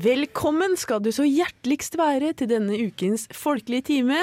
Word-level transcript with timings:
Velkommen 0.00 0.76
skal 0.80 1.02
du 1.02 1.10
så 1.12 1.26
hjerteligst 1.26 1.96
være 1.98 2.30
til 2.38 2.48
denne 2.48 2.76
ukens 2.86 3.26
folkelige 3.36 3.84
time. 3.88 4.20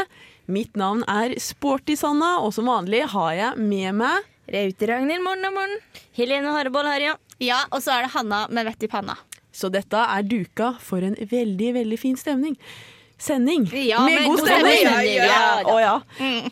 Mitt 0.49 0.77
navn 0.79 1.03
er 1.11 1.35
Sporty 1.43 1.93
Sanna, 1.99 2.37
og 2.41 2.53
som 2.55 2.69
vanlig 2.71 3.03
har 3.11 3.33
jeg 3.35 3.59
med 3.61 3.99
meg 3.99 4.25
Raute 4.55 4.87
Ragnhild, 4.89 5.21
morgen 5.25 5.45
og 5.49 5.53
morgen. 5.59 5.75
Helene 6.17 6.55
Hareboll 6.55 6.87
her, 6.89 7.03
ja. 7.03 7.13
Ja, 7.43 7.59
og 7.69 7.83
så 7.83 7.93
er 7.93 8.07
det 8.07 8.13
Hanna 8.15 8.45
med 8.49 8.65
vett 8.71 8.87
i 8.87 8.89
panna. 8.89 9.19
Så 9.53 9.69
dette 9.73 10.01
er 10.01 10.25
duka 10.25 10.71
for 10.81 11.03
en 11.05 11.19
veldig, 11.19 11.73
veldig 11.77 11.99
fin 12.01 12.17
stemning. 12.17 12.57
Sending 13.17 13.63
Ja, 13.73 14.03
med 14.05 14.19
med 14.19 14.27
god 14.29 14.39
stemning! 14.43 14.83
Ja, 14.83 15.25
Ja, 15.25 15.61
og, 15.65 15.79
ja. 15.81 15.93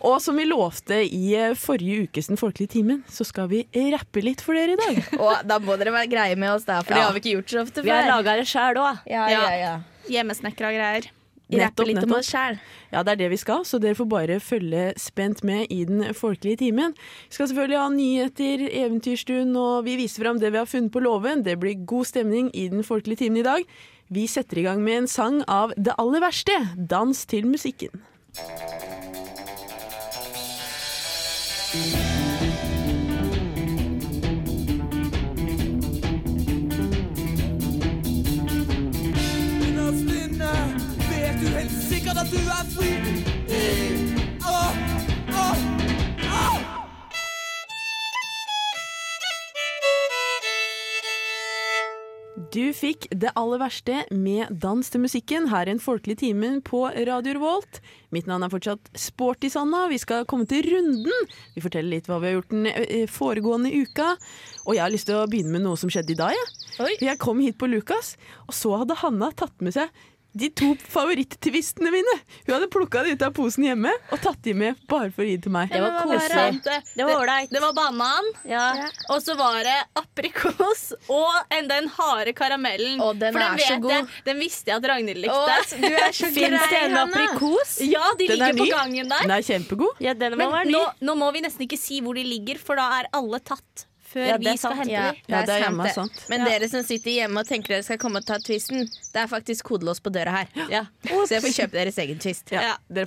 Og 0.01 0.15
som 0.21 0.37
vi 0.39 0.47
lovte 0.49 0.97
i 1.05 1.35
eh, 1.37 1.53
forrige 1.53 2.07
ukes 2.07 2.31
Den 2.31 2.39
folkelige 2.41 2.73
timen, 2.79 3.03
så 3.09 3.25
skal 3.27 3.47
vi 3.51 3.63
rappe 3.93 4.23
litt 4.25 4.41
for 4.41 4.57
dere 4.57 4.73
i 4.73 4.79
dag. 4.79 5.03
Og 5.21 5.43
da 5.45 5.59
må 5.61 5.77
dere 5.77 5.93
være 5.93 6.09
greie 6.09 6.35
med 6.39 6.55
oss, 6.55 6.65
der, 6.65 6.81
for 6.81 6.95
det 6.97 7.03
har 7.05 7.13
vi 7.13 7.21
ikke 7.21 7.35
gjort 7.37 7.53
så 7.53 7.61
ofte 7.67 7.83
før. 7.83 7.89
Vi 7.89 7.93
har 7.93 8.09
laga 8.09 8.37
det 8.41 8.47
sjæl 8.49 8.81
òg. 8.81 9.03
Ja, 9.05 9.27
ja, 9.29 9.45
ja. 9.61 9.75
Hjemmesnekra 10.09 10.73
greier. 10.73 11.11
Rappe 11.45 11.61
Nettopp, 11.61 11.85
litt 11.85 11.99
om 12.01 12.09
nettopp. 12.09 12.19
oss 12.23 12.29
sjæl. 12.33 12.55
Ja, 12.89 13.03
det 13.05 13.11
er 13.13 13.19
det 13.19 13.27
vi 13.35 13.37
skal, 13.37 13.61
så 13.69 13.77
dere 13.77 13.93
får 13.99 14.07
bare 14.09 14.39
følge 14.41 14.85
spent 14.97 15.43
med 15.45 15.67
i 15.69 15.83
den 15.85 16.01
folkelige 16.17 16.57
timen. 16.63 16.95
Vi 17.29 17.37
skal 17.37 17.51
selvfølgelig 17.51 17.77
ha 17.77 17.89
nyheter, 17.93 18.63
eventyrstund, 18.71 19.53
og 19.61 19.83
vi 19.85 19.99
viser 20.01 20.25
fram 20.25 20.39
det 20.41 20.49
vi 20.55 20.57
har 20.63 20.65
funnet 20.69 20.89
på 20.95 21.03
låven. 21.05 21.43
Det 21.45 21.59
blir 21.61 21.77
god 21.85 22.09
stemning 22.09 22.49
i 22.57 22.65
den 22.73 22.81
folkelige 22.87 23.21
timen 23.27 23.43
i 23.43 23.45
dag. 23.45 23.67
Vi 24.07 24.27
setter 24.27 24.57
i 24.57 24.65
gang 24.67 24.83
med 24.83 24.97
en 24.97 25.07
sang 25.07 25.41
av 25.47 25.73
Det 25.77 25.95
aller 25.97 26.21
verste, 26.21 26.53
Dans 26.77 27.25
til 27.25 27.47
musikken. 27.49 28.05
Du 42.25 42.37
er 42.41 42.65
fri. 42.73 44.14
Du 52.55 52.69
fikk 52.71 53.09
Det 53.11 53.33
aller 53.35 53.59
verste 53.59 54.05
med 54.15 54.53
Dans 54.63 54.87
til 54.87 55.01
musikken 55.03 55.49
her 55.51 55.67
i 55.67 55.73
en 55.73 55.81
folkelig 55.81 56.15
time 56.21 56.51
på 56.63 56.85
Radio 56.87 57.33
Revolt. 57.35 57.81
Mitt 58.15 58.29
navn 58.29 58.45
er 58.45 58.53
fortsatt 58.53 58.91
Sporty 58.95 59.49
Sanna. 59.51 59.81
Vi 59.91 59.97
skal 59.99 60.23
komme 60.29 60.47
til 60.47 60.63
runden. 60.63 61.27
Vi 61.57 61.63
forteller 61.65 61.97
litt 61.97 62.07
hva 62.07 62.21
vi 62.21 62.29
har 62.29 62.37
gjort 62.37 62.53
den 62.53 62.69
eh, 62.71 63.09
foregående 63.11 63.73
uka. 63.75 64.13
Og 64.63 64.77
jeg 64.77 64.85
har 64.85 64.93
lyst 64.93 65.09
til 65.09 65.19
å 65.19 65.27
begynne 65.27 65.51
med 65.57 65.65
noe 65.65 65.75
som 65.81 65.91
skjedde 65.91 66.15
i 66.15 66.19
dag. 66.21 66.55
Ja. 66.77 66.87
Jeg 67.09 67.19
kom 67.19 67.43
hit 67.43 67.59
på 67.59 67.67
Lukas, 67.67 68.13
og 68.47 68.55
så 68.55 68.71
hadde 68.79 69.01
Hanna 69.01 69.33
tatt 69.35 69.59
med 69.59 69.75
seg 69.75 69.91
de 70.35 70.49
to 70.51 70.73
favoritt-tvistene 70.91 71.91
mine. 71.93 72.15
Hun 72.45 72.53
hadde 72.57 72.67
plukka 72.73 73.03
det 73.05 73.13
ut 73.15 73.21
av 73.23 73.31
posen 73.37 73.63
hjemme 73.63 73.91
og 74.11 74.19
tatt 74.19 74.41
de 74.43 74.53
med 74.53 74.75
bare 74.91 75.09
for 75.15 75.23
å 75.23 75.27
gi 75.29 75.37
til 75.45 75.53
meg. 75.55 75.69
Det 75.71 75.79
var 75.79 76.01
koselig. 76.03 76.61
det? 76.65 76.79
Var 76.99 77.13
ålreit. 77.15 77.49
Det 77.55 77.61
var 77.63 77.73
banan, 77.77 78.27
Ja. 78.45 78.65
og 79.09 79.21
så 79.23 79.35
var 79.39 79.61
det 79.63 79.77
aprikos 79.95 80.93
og 81.09 81.31
enda 81.51 81.79
den 81.79 81.87
harde 81.89 82.33
karamellen. 82.35 82.99
Å, 82.99 83.13
den 83.17 83.33
For 83.33 83.39
er 83.41 83.57
så 83.63 83.79
god. 83.81 83.91
jeg- 83.91 84.07
den 84.25 84.39
visste 84.39 84.65
jeg 84.71 84.75
at 84.83 84.89
Ragnhild 84.89 85.21
likte. 85.23 85.79
du 85.79 85.87
er 85.95 86.11
så 86.11 86.27
Fins 86.35 86.69
det 86.69 86.83
en 86.83 86.97
aprikos? 86.97 87.77
Ja, 87.81 88.13
de 88.17 88.27
Den 88.27 88.41
er 88.41 88.51
ligger 88.53 88.65
på 88.65 88.69
gangen 88.71 89.09
der. 89.09 89.21
Den 89.21 89.31
er 89.31 89.41
kjempegod. 89.41 89.95
Ja, 89.99 90.13
den 90.13 90.33
må 90.33 90.37
Men 90.37 90.51
være 90.51 90.65
ny. 90.65 90.71
nå, 90.73 90.85
nå 91.01 91.15
må 91.17 91.31
vi 91.33 91.41
nesten 91.41 91.67
ikke 91.67 91.77
si 91.79 92.01
hvor 92.01 92.13
de 92.15 92.23
ligger, 92.23 92.57
for 92.59 92.75
da 92.75 92.99
er 92.99 93.05
alle 93.13 93.39
tatt 93.39 93.85
før 94.15 94.25
Ja, 94.29 94.37
vi 94.39 94.47
skal 94.53 94.61
sant. 94.63 94.79
hente 94.81 94.93
Ja, 94.95 95.03
dem. 95.11 95.19
Ja, 95.33 95.41
det 95.45 95.55
er 95.57 95.65
hjemme, 95.65 95.89
sant. 95.97 96.23
Men 96.31 96.45
dere 96.47 96.69
som 96.71 96.87
sitter 96.87 97.11
hjemme 97.17 97.43
og 97.43 97.49
tenker 97.51 97.75
dere 97.75 97.85
skal 97.87 97.99
komme 98.01 98.23
og 98.23 98.25
ta 98.29 98.39
twisten, 98.39 98.87
det 98.87 99.21
er 99.25 99.29
faktisk 99.31 99.67
kodelås 99.73 99.99
på 100.03 100.13
døra 100.15 100.39
her. 100.39 100.55
Ja. 100.71 100.85
Så 101.11 101.35
jeg 101.35 101.43
får 101.45 101.55
kjøpe 101.59 101.79
deres 101.81 101.99
egen 102.05 102.23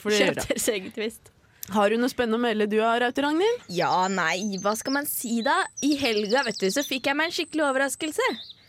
får 0.05 0.15
dere 0.15 0.35
Kjøp 0.37 0.45
deres 0.53 0.69
egen 0.77 0.95
twist. 0.95 1.33
Har 1.69 1.91
du 1.93 1.99
noe 2.01 2.09
spennende 2.09 2.39
å 2.39 2.41
melde 2.41 2.65
du 2.73 2.79
har, 2.81 3.01
Raute 3.03 3.21
Ragnhild? 3.21 3.67
Ja, 3.77 3.91
nei, 4.09 4.57
hva 4.63 4.73
skal 4.79 4.95
man 4.95 5.09
si 5.09 5.43
da? 5.45 5.57
I 5.85 5.97
helga 6.01 6.45
vet 6.47 6.63
du, 6.63 6.71
så 6.73 6.81
fikk 6.87 7.11
jeg 7.11 7.19
meg 7.19 7.29
en 7.29 7.35
skikkelig 7.37 7.67
overraskelse. 7.67 8.29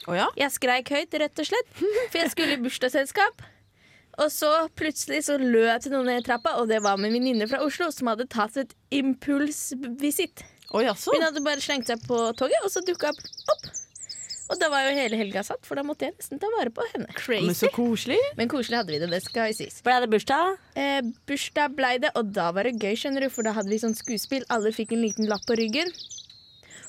Oh, 0.10 0.16
ja? 0.18 0.26
Jeg 0.40 0.52
skreik 0.52 0.92
høyt, 0.92 1.16
rett 1.22 1.40
og 1.40 1.48
slett, 1.48 1.72
for 1.80 2.18
jeg 2.20 2.34
skulle 2.34 2.58
i 2.58 2.62
bursdagsselskap. 2.64 3.46
Og 4.20 4.28
så 4.36 4.50
plutselig 4.76 5.22
så 5.30 5.38
løp 5.40 5.80
til 5.86 5.94
noen 5.96 6.10
ned 6.12 6.26
trappa, 6.28 6.58
og 6.60 6.68
det 6.68 6.82
var 6.84 7.00
med 7.00 7.14
venninne 7.16 7.48
fra 7.48 7.62
Oslo 7.64 7.88
som 7.96 8.10
hadde 8.12 8.26
tatt 8.28 8.58
et 8.60 8.74
impulsvisitt. 8.92 10.44
Å 10.70 10.82
jaså? 10.86 11.14
Hun 11.16 11.26
hadde 11.26 11.44
bare 11.46 11.64
slengt 11.64 11.90
seg 11.90 12.02
på 12.06 12.18
toget, 12.38 12.62
og 12.66 12.74
så 12.74 12.84
dukka 12.86 13.14
opp. 13.14 13.22
opp. 13.56 13.70
Og 14.50 14.58
da 14.58 14.70
var 14.74 14.88
jo 14.88 14.94
hele 14.98 15.18
helga 15.20 15.44
satt, 15.46 15.62
for 15.66 15.78
da 15.78 15.84
måtte 15.86 16.08
jeg 16.08 16.16
nesten 16.16 16.40
ta 16.42 16.50
vare 16.56 16.72
på 16.74 16.86
henne. 16.96 17.10
Men 17.46 17.58
så 17.58 17.70
koselig. 17.74 18.18
Men 18.38 18.50
koselig 18.50 18.80
hadde 18.80 18.96
vi 18.96 19.02
det, 19.02 19.10
det 19.12 19.22
skal 19.22 19.52
jeg 19.52 19.60
sies. 19.60 19.82
Ble 19.86 20.00
det 20.02 20.10
bursdag? 20.10 20.56
Eh, 20.74 21.02
bursdag 21.30 21.76
blei 21.78 21.98
det, 22.02 22.10
og 22.18 22.32
da 22.34 22.48
var 22.56 22.66
det 22.66 22.80
gøy, 22.82 22.96
skjønner 22.98 23.28
du, 23.28 23.30
for 23.34 23.46
da 23.46 23.54
hadde 23.58 23.70
vi 23.70 23.78
sånn 23.82 23.98
skuespill. 23.98 24.48
Alle 24.50 24.74
fikk 24.74 24.96
en 24.98 25.06
liten 25.06 25.30
lapp 25.30 25.46
på 25.46 25.58
ryggen. 25.60 25.94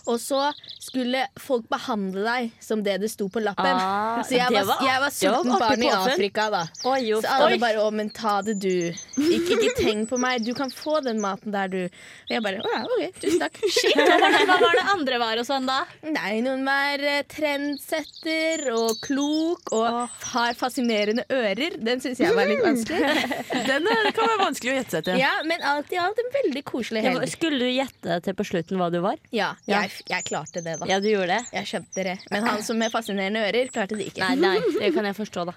Og 0.07 0.19
så 0.21 0.41
skulle 0.81 1.27
folk 1.39 1.69
behandle 1.71 2.25
deg 2.25 2.51
som 2.65 2.83
det 2.83 2.97
det 3.03 3.11
sto 3.13 3.29
på 3.29 3.43
lappen. 3.45 3.67
Ah, 3.77 4.23
så 4.27 4.35
jeg 4.39 4.51
var, 4.53 4.65
var- 4.71 4.85
jeg 4.87 5.01
var 5.01 5.11
det 5.11 5.31
var 5.31 5.39
sulten 5.39 5.53
artig 5.53 5.61
barn 5.69 5.83
i. 5.83 5.91
Afrika, 6.13 6.47
da. 6.51 6.63
Oi, 6.91 6.99
jo. 7.09 7.21
Så 7.23 7.29
alle 7.37 7.53
Oi. 7.55 7.59
bare 7.59 7.79
'Å, 7.85 7.91
men 7.93 8.11
ta 8.11 8.41
det, 8.43 8.57
du'. 8.59 8.95
Ikke, 9.21 9.59
ikke 9.61 9.75
tenk 9.83 10.09
på 10.11 10.19
meg. 10.19 10.45
Du 10.45 10.55
kan 10.55 10.71
få 10.71 11.01
den 11.05 11.21
maten 11.21 11.53
der, 11.53 11.69
du. 11.69 11.85
Og 11.85 12.31
jeg 12.31 12.43
bare 12.43 12.59
'Å 12.65 12.73
ja, 12.75 12.83
OK, 12.85 13.21
tusen 13.21 13.41
takk'. 13.41 13.61
Shit, 13.71 13.95
hva 13.97 14.59
var 14.61 14.73
det, 14.79 14.87
andre 14.97 15.19
var 15.19 15.39
og 15.39 15.47
sånn 15.47 15.67
da? 15.67 15.85
Nei, 16.03 16.41
noen 16.41 16.65
var 16.65 16.99
eh, 16.99 17.23
trendsetter 17.29 18.67
og 18.75 18.99
klok 19.05 19.73
og 19.77 20.09
har 20.33 20.55
fascinerende 20.59 21.25
ører. 21.31 21.77
Den 21.83 22.01
syns 22.03 22.21
jeg 22.23 22.35
var 22.37 22.47
litt 22.51 22.63
vanskelig. 22.65 23.01
Den 23.71 23.87
eh, 23.91 24.11
kan 24.17 24.27
være 24.29 24.41
vanskelig 24.45 24.73
å 24.75 24.77
gjette 24.81 24.97
seg 24.99 25.05
til. 25.09 25.21
Ja, 25.23 25.33
Men 25.47 25.63
alt 25.67 25.93
i 25.93 25.99
alt 26.01 26.19
en 26.21 26.31
veldig 26.37 26.63
koselig 26.69 27.05
Ja, 27.05 27.15
helg. 27.17 27.31
Skulle 27.33 27.59
du 27.63 27.69
gjette 27.71 28.21
til 28.25 28.35
på 28.39 28.47
slutten 28.47 28.81
hva 28.81 28.91
du 28.93 29.01
var? 29.05 29.17
Ja, 29.35 29.55
Ja. 29.67 29.80
Jeg, 29.83 30.05
jeg 30.11 30.25
klarte 30.29 30.63
det, 30.65 30.77
da. 30.81 30.87
Ja, 30.91 31.01
du 31.01 31.09
gjorde 31.11 31.33
det? 31.37 31.41
Jeg 31.57 31.67
skjønte 31.73 32.05
det. 32.11 32.17
Men 32.31 32.47
han 32.49 32.63
som 32.67 32.79
med 32.81 32.93
fascinerende 32.93 33.43
ører 33.49 33.73
klarte 33.75 33.97
det 33.99 34.07
ikke. 34.13 34.23
Nei, 34.23 34.37
nei, 34.37 34.57
det 34.79 34.95
kan 34.95 35.05
jeg 35.11 35.17
forstå, 35.19 35.47
da. 35.51 35.57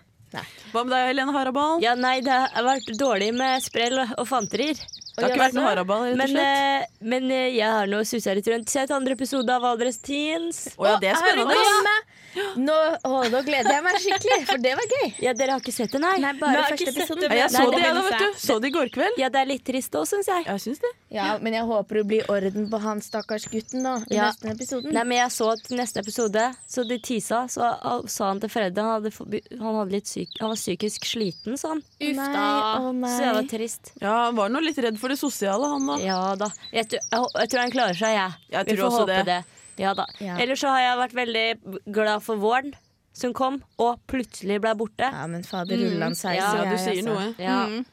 Hva 0.74 0.82
med 0.82 0.90
deg, 0.96 1.04
Helene 1.12 1.34
Harabal? 1.36 1.76
Ja, 1.84 1.92
nei, 1.94 2.16
det 2.26 2.34
har 2.34 2.64
vært 2.66 2.88
dårlig 2.98 3.28
med 3.38 3.62
sprell 3.62 4.00
og- 4.02 4.26
fanterier. 4.26 4.74
det 5.14 5.22
har 5.22 5.30
ikke 5.30 5.44
vært 5.44 5.54
noe 5.60 5.68
Harabal, 5.68 6.08
rett 6.08 6.14
og 6.16 6.18
Men, 6.18 6.32
slett. 6.32 6.88
eh, 6.90 7.06
men 7.06 7.28
eh, 7.32 7.50
jeg 7.54 7.70
har 7.70 7.86
nå 7.92 8.00
susa 8.04 8.34
litt 8.34 8.48
rundt. 8.50 8.68
Sett 8.74 8.90
andre 8.90 9.14
episode 9.14 9.48
av 9.54 9.62
Valdres 9.62 10.00
Teens. 10.02 10.64
Å 10.74 10.88
ja, 10.90 10.96
det 10.98 11.12
er 11.12 11.20
Har 11.22 11.36
du 11.38 11.44
spennende. 11.46 11.94
Ja. 12.34 12.48
Nå, 12.58 12.74
å, 13.06 13.20
nå 13.30 13.44
gleder 13.46 13.70
jeg 13.76 13.84
meg 13.86 14.00
skikkelig, 14.02 14.40
for 14.50 14.58
det 14.58 14.72
var 14.74 14.90
gøy. 14.90 15.12
Ja, 15.22 15.34
dere 15.38 15.52
har 15.54 15.62
ikke 15.62 15.72
sett 15.76 15.92
det, 15.94 16.00
nei? 16.02 16.16
Nei, 16.18 16.32
bare 16.42 16.56
Men 16.58 16.64
første 16.72 16.90
episode. 16.90 17.20
det, 17.22 17.30
Ja, 17.30 17.44
jeg 17.44 17.52
så 17.54 17.60
Nei, 17.62 17.70
det, 17.78 17.84
jeg, 17.86 17.94
da, 17.94 18.02
vet 18.10 18.20
du. 18.24 18.40
Så 18.42 18.56
det 18.64 18.72
i 18.72 18.74
går 18.74 18.90
kveld. 18.90 19.20
Ja, 19.22 19.30
det 19.30 19.40
er 19.44 19.46
litt 19.54 19.64
trist 19.70 19.94
òg, 19.94 20.08
syns 20.10 20.26
jeg. 20.34 20.48
Jeg 20.50 20.64
syns 20.66 20.82
det. 20.82 20.92
Ja, 21.14 21.38
Men 21.38 21.54
jeg 21.54 21.64
håper 21.70 22.00
det 22.00 22.04
blir 22.10 22.30
orden 22.34 22.70
på 22.72 22.80
han 22.82 23.00
stakkars 23.06 23.46
gutten 23.52 23.84
da 23.86 23.92
i 24.10 24.16
Ja. 24.18 24.32
neste 24.32 24.50
episoden. 24.50 24.92
Nei, 24.96 25.04
men 25.04 25.18
jeg 25.20 25.30
så 25.36 25.52
at 25.54 25.70
neste 25.70 26.00
episode, 26.02 26.46
så 26.68 26.88
de 26.90 26.98
tisa, 27.00 27.44
så 27.48 27.68
sa 28.10 28.28
han 28.32 28.40
til 28.42 28.50
Fredde 28.50 28.82
han, 28.82 29.04
hadde, 29.04 29.12
han, 29.60 29.76
hadde 29.78 29.92
litt 29.92 30.08
syk, 30.10 30.30
han 30.40 30.50
var 30.50 30.58
psykisk 30.58 31.06
sliten, 31.06 31.56
sa 31.58 31.70
han. 31.76 31.84
Uff 32.02 32.16
da. 32.18 32.48
Oh, 32.80 32.92
Så 32.92 33.20
det 33.22 33.34
var 33.38 33.48
trist. 33.52 33.92
Ja, 34.02 34.26
Han 34.26 34.36
var 34.36 34.50
nå 34.50 34.60
litt 34.66 34.78
redd 34.82 34.98
for 34.98 35.10
det 35.14 35.20
sosiale, 35.20 35.70
han 35.70 35.86
da. 35.86 35.98
Ja 36.02 36.36
da. 36.36 36.50
Jeg, 36.74 36.90
tror- 36.90 37.06
jeg, 37.12 37.30
jeg 37.44 37.50
tror 37.54 37.60
han 37.62 37.72
klarer 37.78 37.94
seg, 37.96 38.16
jeg. 38.18 38.34
Jeg 38.50 38.66
Vi 38.66 38.76
tror 38.76 38.90
får 38.90 38.92
også 38.92 39.06
håpe 39.14 39.26
det. 39.26 39.44
Ja 39.78 39.94
da. 39.94 40.06
Ja. 40.20 40.38
Ellers 40.38 40.60
så 40.62 40.68
har 40.74 40.82
jeg 40.82 40.98
vært 40.98 41.14
veldig 41.14 41.94
glad 41.94 42.24
for 42.24 42.38
våren 42.38 42.74
som 43.14 43.34
kom, 43.34 43.62
og 43.78 44.00
plutselig 44.08 44.60
ble 44.60 44.74
borte. 44.74 45.06
Ja, 45.14 45.28
men 45.28 45.44
fader 45.44 45.78
rullan 45.78 46.16
seg, 46.18 46.36
Ja, 46.38 46.56
Ja, 46.56 46.64
sier 46.64 46.72
du 46.72 46.78
sier 46.78 47.04
altså. 47.04 47.14
noe. 47.14 47.36
Ja. 47.38 47.66
Mm. 47.68 47.86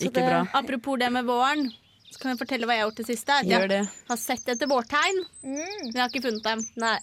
Ikke 0.00 0.12
det- 0.14 0.28
bra. 0.30 0.46
Apropos 0.54 0.98
det 0.98 1.10
med 1.12 1.24
våren, 1.26 1.72
så 2.12 2.20
kan 2.22 2.32
jeg 2.34 2.40
fortelle 2.42 2.66
hva 2.68 2.76
jeg 2.76 2.82
har 2.84 2.90
gjort 2.90 3.00
det 3.02 3.06
siste. 3.08 3.38
Gjør 3.48 3.68
Jeg 3.72 3.88
har 4.08 4.20
sett 4.20 4.52
etter 4.54 4.68
vårtegn, 4.70 5.22
Mm. 5.42 5.56
men 5.56 5.92
jeg 5.94 6.02
har 6.02 6.10
ikke 6.12 6.26
funnet 6.28 6.42
dem. 6.46 6.66
Nei. 6.76 6.98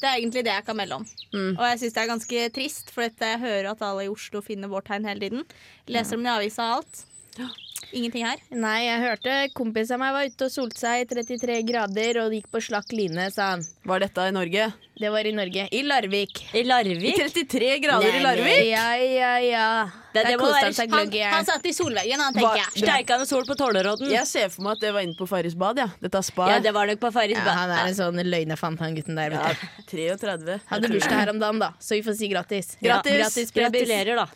Det 0.00 0.08
er 0.10 0.18
egentlig 0.20 0.44
det 0.44 0.52
jeg 0.52 0.64
kan 0.66 0.76
melde 0.76 0.96
om. 1.00 1.04
Mm. 1.32 1.52
Og 1.58 1.64
jeg 1.64 1.78
syns 1.80 1.94
det 1.94 2.02
er 2.02 2.10
ganske 2.12 2.40
trist, 2.52 2.90
for 2.92 3.02
jeg 3.08 3.40
hører 3.40 3.70
at 3.70 3.82
alle 3.82 4.04
i 4.04 4.08
Oslo 4.12 4.40
finner 4.44 4.68
vårtegn 4.68 5.06
hele 5.08 5.20
tiden. 5.20 5.44
Leser 5.88 6.16
om 6.18 6.22
det 6.26 6.32
i 6.32 6.36
avisa 6.38 6.66
og 6.70 6.82
alt. 6.82 7.04
Ingenting 7.94 8.24
her. 8.26 8.40
Nei, 8.50 8.78
jeg 8.88 9.00
hørte 9.04 9.34
kompis 9.54 9.90
av 9.94 10.00
meg 10.02 10.12
var 10.16 10.26
ute 10.26 10.48
og 10.48 10.50
solte 10.50 10.80
seg 10.82 11.04
i 11.04 11.08
33 11.14 11.60
grader 11.68 12.18
og 12.24 12.32
gikk 12.34 12.48
på 12.50 12.60
slakk 12.66 12.90
line, 12.92 13.28
sa 13.30 13.52
han. 13.54 13.62
Var 13.86 14.02
dette 14.02 14.24
i 14.28 14.32
Norge? 14.34 14.72
Det 14.98 15.10
var 15.10 15.26
i 15.26 15.32
Norge. 15.34 15.64
I 15.74 15.82
Larvik. 15.82 16.40
I 16.54 16.62
Larvik? 16.66 17.06
I 17.08 17.28
33 17.30 17.70
grader 17.82 18.14
i 18.18 18.22
Larvik? 18.22 18.60
Ja, 18.70 18.88
ja, 18.98 19.32
ja. 19.42 19.68
Det- 20.14 20.26
det 20.28 20.36
koste 20.38 20.60
han 20.62 20.72
seg 20.76 20.90
gløgg 20.92 21.14
i 21.18 21.22
han 21.26 21.44
satt 21.44 21.64
i 21.66 21.72
solveggen, 21.74 22.20
han, 22.22 22.34
tenker 22.34 22.60
jeg. 22.60 22.84
Steikende 22.84 23.26
sol 23.26 23.42
på 23.48 23.56
Tollerodden. 23.58 24.10
Jeg 24.12 24.26
ser 24.30 24.48
for 24.54 24.62
meg 24.62 24.76
at 24.76 24.80
det 24.86 24.92
var 24.94 25.02
inne 25.02 25.16
på 25.18 25.26
Farris 25.26 25.54
bad, 25.58 25.78
ja. 25.82 25.88
Dette 26.00 26.18
er 26.18 26.22
spa. 26.22 26.48
Ja, 26.52 26.60
det 26.60 26.72
var 26.74 26.86
nok 26.86 27.00
på 27.02 27.10
Farris. 27.12 27.38
Ja, 27.38 27.56
han 27.58 27.70
er 27.74 27.88
en 27.88 27.94
sånn 27.98 28.22
løgnefant, 28.22 28.78
han 28.78 28.94
gutten 28.94 29.16
der. 29.18 29.34
Ja, 29.34 29.50
33. 29.90 30.60
Hadde 30.70 30.88
bursdag 30.94 31.18
her 31.18 31.30
om 31.34 31.38
dagen, 31.42 31.58
da, 31.58 31.72
så 31.80 31.98
vi 31.98 32.02
får 32.06 32.14
si 32.18 32.28
gratis. 32.30 32.76
Ja, 32.80 33.00
gratis. 33.02 33.18
Grattis, 33.18 33.50
Gratulerer, 33.54 34.16
da. 34.22 34.26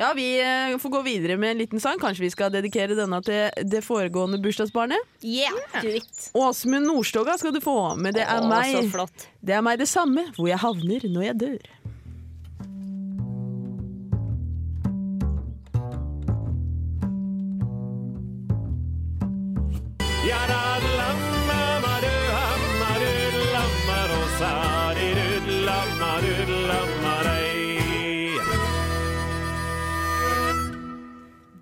Ja, 0.00 0.12
vi 0.16 0.40
eh, 0.40 0.78
får 0.78 0.90
gå 0.90 1.02
videre 1.02 1.36
med 1.36 1.50
en 1.50 1.58
liten 1.58 1.80
sang. 1.80 1.98
Kanskje 1.98 2.22
vi 2.22 2.30
skal 2.30 2.52
dedikere 2.54 2.94
denne 2.94 3.18
til 3.26 3.64
det 3.66 3.80
foregående 3.82 4.38
bursdagsbarnet? 4.38 5.02
Yeah, 5.26 5.58
do 5.82 5.90
it. 5.90 6.30
Åsmund 6.38 6.86
Nordstoga 6.86 7.34
skal 7.38 7.56
du 7.56 7.58
få, 7.60 7.96
men 7.98 8.14
det 8.14 8.22
er, 8.22 8.38
oh, 8.38 8.46
meg. 8.46 8.86
det 9.42 9.58
er 9.58 9.66
meg 9.66 9.82
det 9.82 9.90
samme 9.90 10.28
hvor 10.36 10.46
jeg 10.46 10.62
havner 10.62 11.08
når 11.10 11.26
jeg 11.32 11.40
dør. 11.42 11.74
Yeah, 20.28 20.67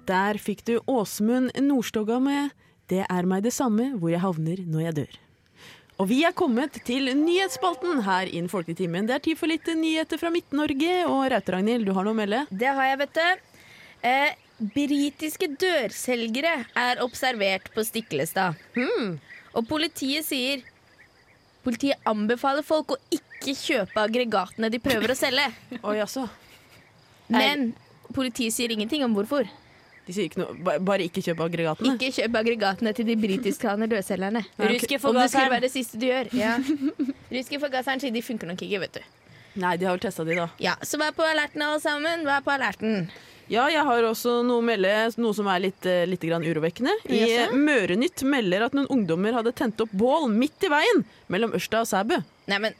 Der 0.06 0.38
fikk 0.38 0.62
du 0.66 0.78
Åsmund 0.86 1.50
Nordstoga 1.58 2.20
med 2.22 2.50
'Det 2.88 3.06
er 3.10 3.26
meg 3.26 3.42
det 3.42 3.52
samme 3.52 3.98
hvor 3.98 4.10
jeg 4.10 4.20
havner 4.20 4.62
når 4.62 4.80
jeg 4.80 4.94
dør'. 4.94 5.16
Og 5.98 6.08
vi 6.08 6.22
er 6.24 6.32
kommet 6.36 6.76
til 6.84 7.08
nyhetsspalten 7.16 8.02
her 8.04 8.28
innen 8.28 8.52
Folketimen. 8.52 9.06
Det 9.08 9.14
er 9.14 9.18
tid 9.24 9.38
for 9.40 9.48
litt 9.48 9.66
nyheter 9.66 10.20
fra 10.20 10.30
Midt-Norge. 10.30 11.06
Og 11.08 11.30
Raute 11.32 11.52
Ragnhild, 11.52 11.86
du 11.86 11.92
har 11.96 12.04
noe 12.04 12.12
å 12.12 12.18
melde? 12.18 12.46
Det 12.52 12.68
har 12.68 12.84
jeg, 12.84 12.98
vet 12.98 13.14
du. 13.14 13.28
Eh, 14.04 14.34
Britiske 14.76 15.48
dørselgere 15.56 16.66
er 16.76 17.00
observert 17.02 17.72
på 17.74 17.82
Stiklestad. 17.84 18.54
Og 19.56 19.66
politiet 19.68 20.24
sier 20.24 20.62
Politiet 21.66 21.98
anbefaler 22.06 22.62
folk 22.62 22.92
å 22.94 22.96
ikke 23.10 23.50
kjøpe 23.58 23.98
aggregatene 23.98 24.68
de 24.70 24.78
prøver 24.78 25.10
å 25.10 25.16
selge. 25.18 25.48
Oi, 25.82 25.96
altså. 25.98 26.28
Men 27.26 27.72
politiet 28.14 28.54
sier 28.54 28.70
ingenting 28.70 29.02
om 29.02 29.16
hvorfor. 29.16 29.48
De 30.06 30.14
sier 30.14 30.28
ikke 30.28 30.38
noe. 30.38 30.54
Bare 30.86 31.02
ikke 31.02 31.22
kjøp 31.26 31.40
aggregatene. 31.48 31.96
Ikke 31.96 32.12
kjøp 32.14 32.36
aggregatene 32.40 32.92
til 32.94 33.08
de 33.08 33.16
britisktalende 33.18 33.88
dørselgerne. 33.90 34.44
Ruske 34.54 34.62
Om 34.62 34.72
det 34.72 34.80
skulle 34.84 35.00
forgasseren. 35.02 35.50
være 35.50 35.64
det 35.66 35.72
siste 35.74 35.98
du 35.98 36.06
gjør. 36.06 36.30
Ja. 36.38 36.56
Ruske 37.36 37.60
forgasseren 37.64 38.02
sier 38.04 38.14
de 38.14 38.22
funker 38.22 38.46
nok 38.52 38.62
ikke, 38.62 38.80
vet 38.86 39.00
du. 39.00 39.06
Nei, 39.56 39.74
de 39.80 39.88
har 39.88 39.96
vel 39.96 40.02
testa 40.04 40.22
de, 40.28 40.36
da. 40.36 40.46
Ja, 40.62 40.76
Så 40.84 41.00
vær 41.00 41.14
på 41.16 41.24
alerten, 41.26 41.62
alle 41.64 41.80
sammen. 41.82 42.22
Vær 42.28 42.44
på 42.46 42.52
alerten. 42.54 43.08
Ja, 43.48 43.68
jeg 43.70 43.82
har 43.86 44.02
også 44.08 44.40
noe 44.46 44.58
å 44.58 44.64
melde, 44.66 44.90
noe 45.22 45.34
som 45.34 45.46
er 45.50 45.60
litt, 45.62 45.86
eh, 45.86 46.02
litt 46.10 46.22
grann 46.26 46.42
urovekkende. 46.42 46.92
I? 47.08 47.46
Mørenytt 47.54 48.22
melder 48.26 48.66
at 48.66 48.74
noen 48.74 48.88
ungdommer 48.90 49.36
hadde 49.38 49.52
tent 49.54 49.80
opp 49.84 49.92
bål 49.94 50.26
midt 50.34 50.66
i 50.66 50.70
veien 50.72 51.04
mellom 51.30 51.54
Ørsta 51.54 51.82
og 51.84 51.86
Sæbø. 51.90 52.18
Nei, 52.50 52.58
men 52.62 52.74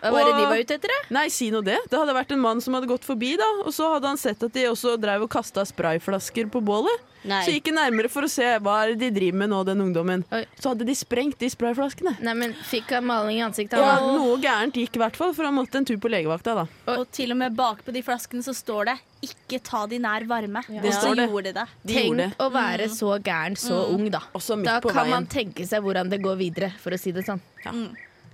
Hva 0.00 0.12
var 0.14 0.24
det 0.28 0.34
de 0.38 0.46
var 0.46 0.60
ute 0.62 0.74
etter, 0.78 0.88
Det? 0.94 1.10
Nei, 1.14 1.26
si 1.32 1.50
nå 1.50 1.62
det. 1.64 1.78
Det 1.90 1.98
hadde 1.98 2.14
vært 2.14 2.32
en 2.32 2.40
mann 2.40 2.60
som 2.62 2.74
hadde 2.74 2.86
gått 2.90 3.04
forbi, 3.04 3.34
da, 3.40 3.48
og 3.64 3.72
så 3.74 3.94
hadde 3.94 4.06
han 4.12 4.20
sett 4.20 4.42
at 4.42 4.52
de 4.54 4.66
også 4.70 4.96
drev 5.00 5.26
og 5.26 5.30
kasta 5.32 5.64
sprayflasker 5.66 6.50
på 6.52 6.62
bålet. 6.64 7.04
Nei. 7.26 7.40
Så 7.42 7.50
gikk 7.50 7.72
han 7.72 7.80
nærmere 7.80 8.08
for 8.12 8.22
å 8.22 8.30
se 8.30 8.46
hva 8.62 8.76
er 8.84 8.92
det 8.94 9.08
de 9.08 9.08
driver 9.16 9.38
med 9.40 9.50
nå, 9.50 9.64
den 9.66 9.82
ungdommen. 9.82 10.22
Oi. 10.30 10.44
Så 10.60 10.70
hadde 10.70 10.86
de 10.86 10.94
sprengt 10.94 11.38
de 11.42 11.50
sprayflaskene. 11.50 12.14
Nei, 12.22 12.34
men 12.38 12.54
Fikk 12.68 12.92
han 12.94 13.08
maling 13.08 13.40
i 13.40 13.42
ansiktet? 13.42 13.80
Ja, 13.82 13.96
og... 14.04 14.14
noe 14.20 14.38
gærent 14.42 14.78
gikk 14.78 14.96
i 14.96 15.02
hvert 15.02 15.18
fall, 15.18 15.34
for 15.34 15.48
han 15.48 15.56
måtte 15.58 15.80
en 15.80 15.88
tur 15.88 15.98
på 15.98 16.12
legevakta, 16.12 16.54
da. 16.60 16.66
Og 16.94 17.08
til 17.10 17.34
og 17.34 17.40
med 17.42 17.58
bakpå 17.58 17.92
de 17.94 18.04
flaskene 18.06 18.44
så 18.46 18.54
står 18.54 18.92
det 18.92 18.96
'ikke 19.26 19.58
ta 19.66 19.86
de 19.90 19.98
nær 19.98 20.22
varme'. 20.30 20.62
Det 20.80 20.94
står 20.94 21.16
det. 21.18 21.28
gjorde 21.28 21.44
de 21.50 21.52
det. 21.58 21.66
De 21.82 21.94
gjorde 21.94 22.16
det. 22.16 22.28
Tenk 22.30 22.44
å 22.46 22.50
være 22.54 22.88
så 22.94 23.18
gæren 23.18 23.56
så 23.58 23.80
ung, 23.90 24.10
da. 24.14 24.20
Også 24.32 24.56
midt 24.56 24.70
Da 24.70 24.80
på 24.80 24.94
kan 24.94 25.04
veien. 25.04 25.10
man 25.10 25.26
tenke 25.26 25.66
seg 25.66 25.82
hvordan 25.82 26.08
det 26.08 26.22
går 26.22 26.36
videre, 26.38 26.72
for 26.78 26.94
å 26.94 26.98
si 26.98 27.10
det 27.10 27.26
sånn. 27.26 27.42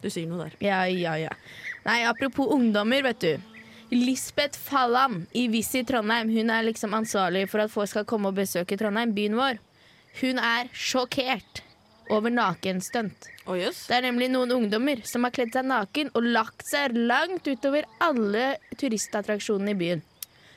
Du 0.04 0.10
sier 0.12 0.28
noe 0.28 0.44
der. 0.44 0.56
Ja, 0.60 0.82
ja, 0.84 1.16
ja. 1.16 1.32
Nei, 1.86 2.02
apropos 2.04 2.52
ungdommer, 2.52 3.00
vet 3.06 3.24
du. 3.24 3.50
Lisbeth 3.94 4.58
Fallan 4.60 5.22
i 5.32 5.46
Visit 5.48 5.88
Trondheim, 5.88 6.28
hun 6.32 6.50
er 6.52 6.64
liksom 6.66 6.96
ansvarlig 6.96 7.46
for 7.48 7.64
at 7.64 7.72
folk 7.72 7.88
skal 7.88 8.04
komme 8.08 8.28
og 8.28 8.36
besøke 8.36 8.76
Trondheim, 8.80 9.14
byen 9.16 9.38
vår. 9.38 9.60
Hun 10.20 10.40
er 10.42 10.68
sjokkert 10.76 11.62
over 12.12 12.32
nakenstunt. 12.32 13.30
Oh, 13.46 13.56
yes. 13.56 13.86
Det 13.88 13.96
er 13.96 14.06
nemlig 14.10 14.28
noen 14.32 14.52
ungdommer 14.52 15.00
som 15.08 15.24
har 15.24 15.32
kledd 15.36 15.54
seg 15.56 15.68
naken 15.68 16.12
og 16.12 16.28
lagt 16.36 16.66
seg 16.68 16.96
langt 16.96 17.48
utover 17.48 17.88
alle 18.04 18.54
turistattraksjonene 18.80 19.72
i 19.72 19.80
byen. 19.80 20.04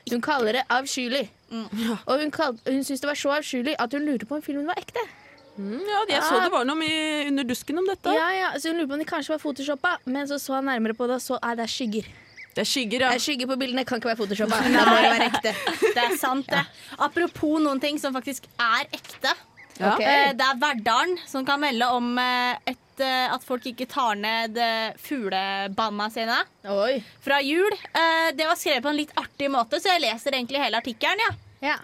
Hun 0.08 0.24
kaller 0.24 0.60
det 0.60 0.66
avskyelig. 0.72 1.26
Og 1.52 2.20
hun, 2.20 2.30
kal 2.32 2.56
hun 2.66 2.84
syntes 2.84 3.00
det 3.04 3.10
var 3.10 3.18
så 3.20 3.32
avskyelig 3.38 3.76
at 3.80 3.96
hun 3.96 4.04
lurte 4.08 4.28
på 4.28 4.38
om 4.38 4.44
filmen 4.44 4.68
var 4.68 4.80
ekte. 4.80 5.04
Mm, 5.58 5.80
ja, 5.88 6.04
jeg 6.08 6.22
så 6.22 6.38
det 6.44 6.50
var 6.52 6.64
noe 6.64 6.84
i- 6.86 7.26
under 7.28 7.44
dusken 7.44 7.78
om 7.78 7.86
dette. 7.86 8.12
Ja, 8.14 8.28
ja, 8.30 8.48
så 8.58 8.70
hun 8.70 8.78
lurer 8.78 8.86
på 8.88 8.92
om 8.94 8.98
de 9.02 9.04
kanskje 9.04 9.34
var 9.34 9.38
photoshoppa, 9.42 9.96
men 10.06 10.26
så 10.30 10.38
så 10.38 10.54
han 10.54 10.64
nærmere 10.70 10.94
på 10.94 11.06
det, 11.10 11.16
og 11.18 11.24
så 11.24 11.38
er 11.42 11.56
det 11.56 11.66
skygger. 11.68 12.06
Det 12.54 12.62
er 12.62 12.68
skygger, 12.70 13.00
ja. 13.00 13.10
Det 13.10 13.18
er 13.18 13.24
skygger 13.26 13.46
på 13.50 13.56
bildene, 13.58 13.84
kan 13.86 13.98
ikke 14.00 14.08
være 14.14 14.20
photoshoppa. 14.22 14.56
Det 14.62 14.72
må 14.72 14.94
det 14.94 15.10
være 15.12 15.26
ekte. 15.30 15.52
Det 15.94 16.02
er 16.04 16.16
sant, 16.16 16.46
det. 16.46 16.62
Apropos 16.98 17.60
noen 17.62 17.80
ting 17.80 17.98
som 17.98 18.14
faktisk 18.14 18.46
er 18.58 18.86
ekte. 18.92 19.34
Ja. 19.78 19.92
Ok. 19.94 20.00
Eh, 20.02 20.32
Det 20.34 20.42
er 20.46 20.56
Verdalen 20.58 21.18
som 21.26 21.44
kan 21.46 21.60
melde 21.60 21.86
om 21.94 22.16
eh, 22.18 22.56
et, 22.66 23.00
eh, 23.00 23.28
at 23.34 23.44
folk 23.46 23.62
ikke 23.70 23.86
tar 23.86 24.16
ned 24.18 24.58
fuglebanna 24.98 26.08
sine 26.10 26.38
Oi. 26.66 27.02
fra 27.22 27.38
jul. 27.42 27.70
Eh, 27.94 28.32
Det 28.34 28.46
var 28.46 28.56
skrevet 28.58 28.82
på 28.82 28.88
en 28.90 28.96
litt 28.96 29.14
artig 29.16 29.50
måte, 29.50 29.78
så 29.80 29.92
jeg 29.94 30.02
leser 30.02 30.32
egentlig 30.34 30.62
hele 30.62 30.80
artikkelen. 30.80 31.22
Ja. 31.28 31.34
Ja. 31.70 31.76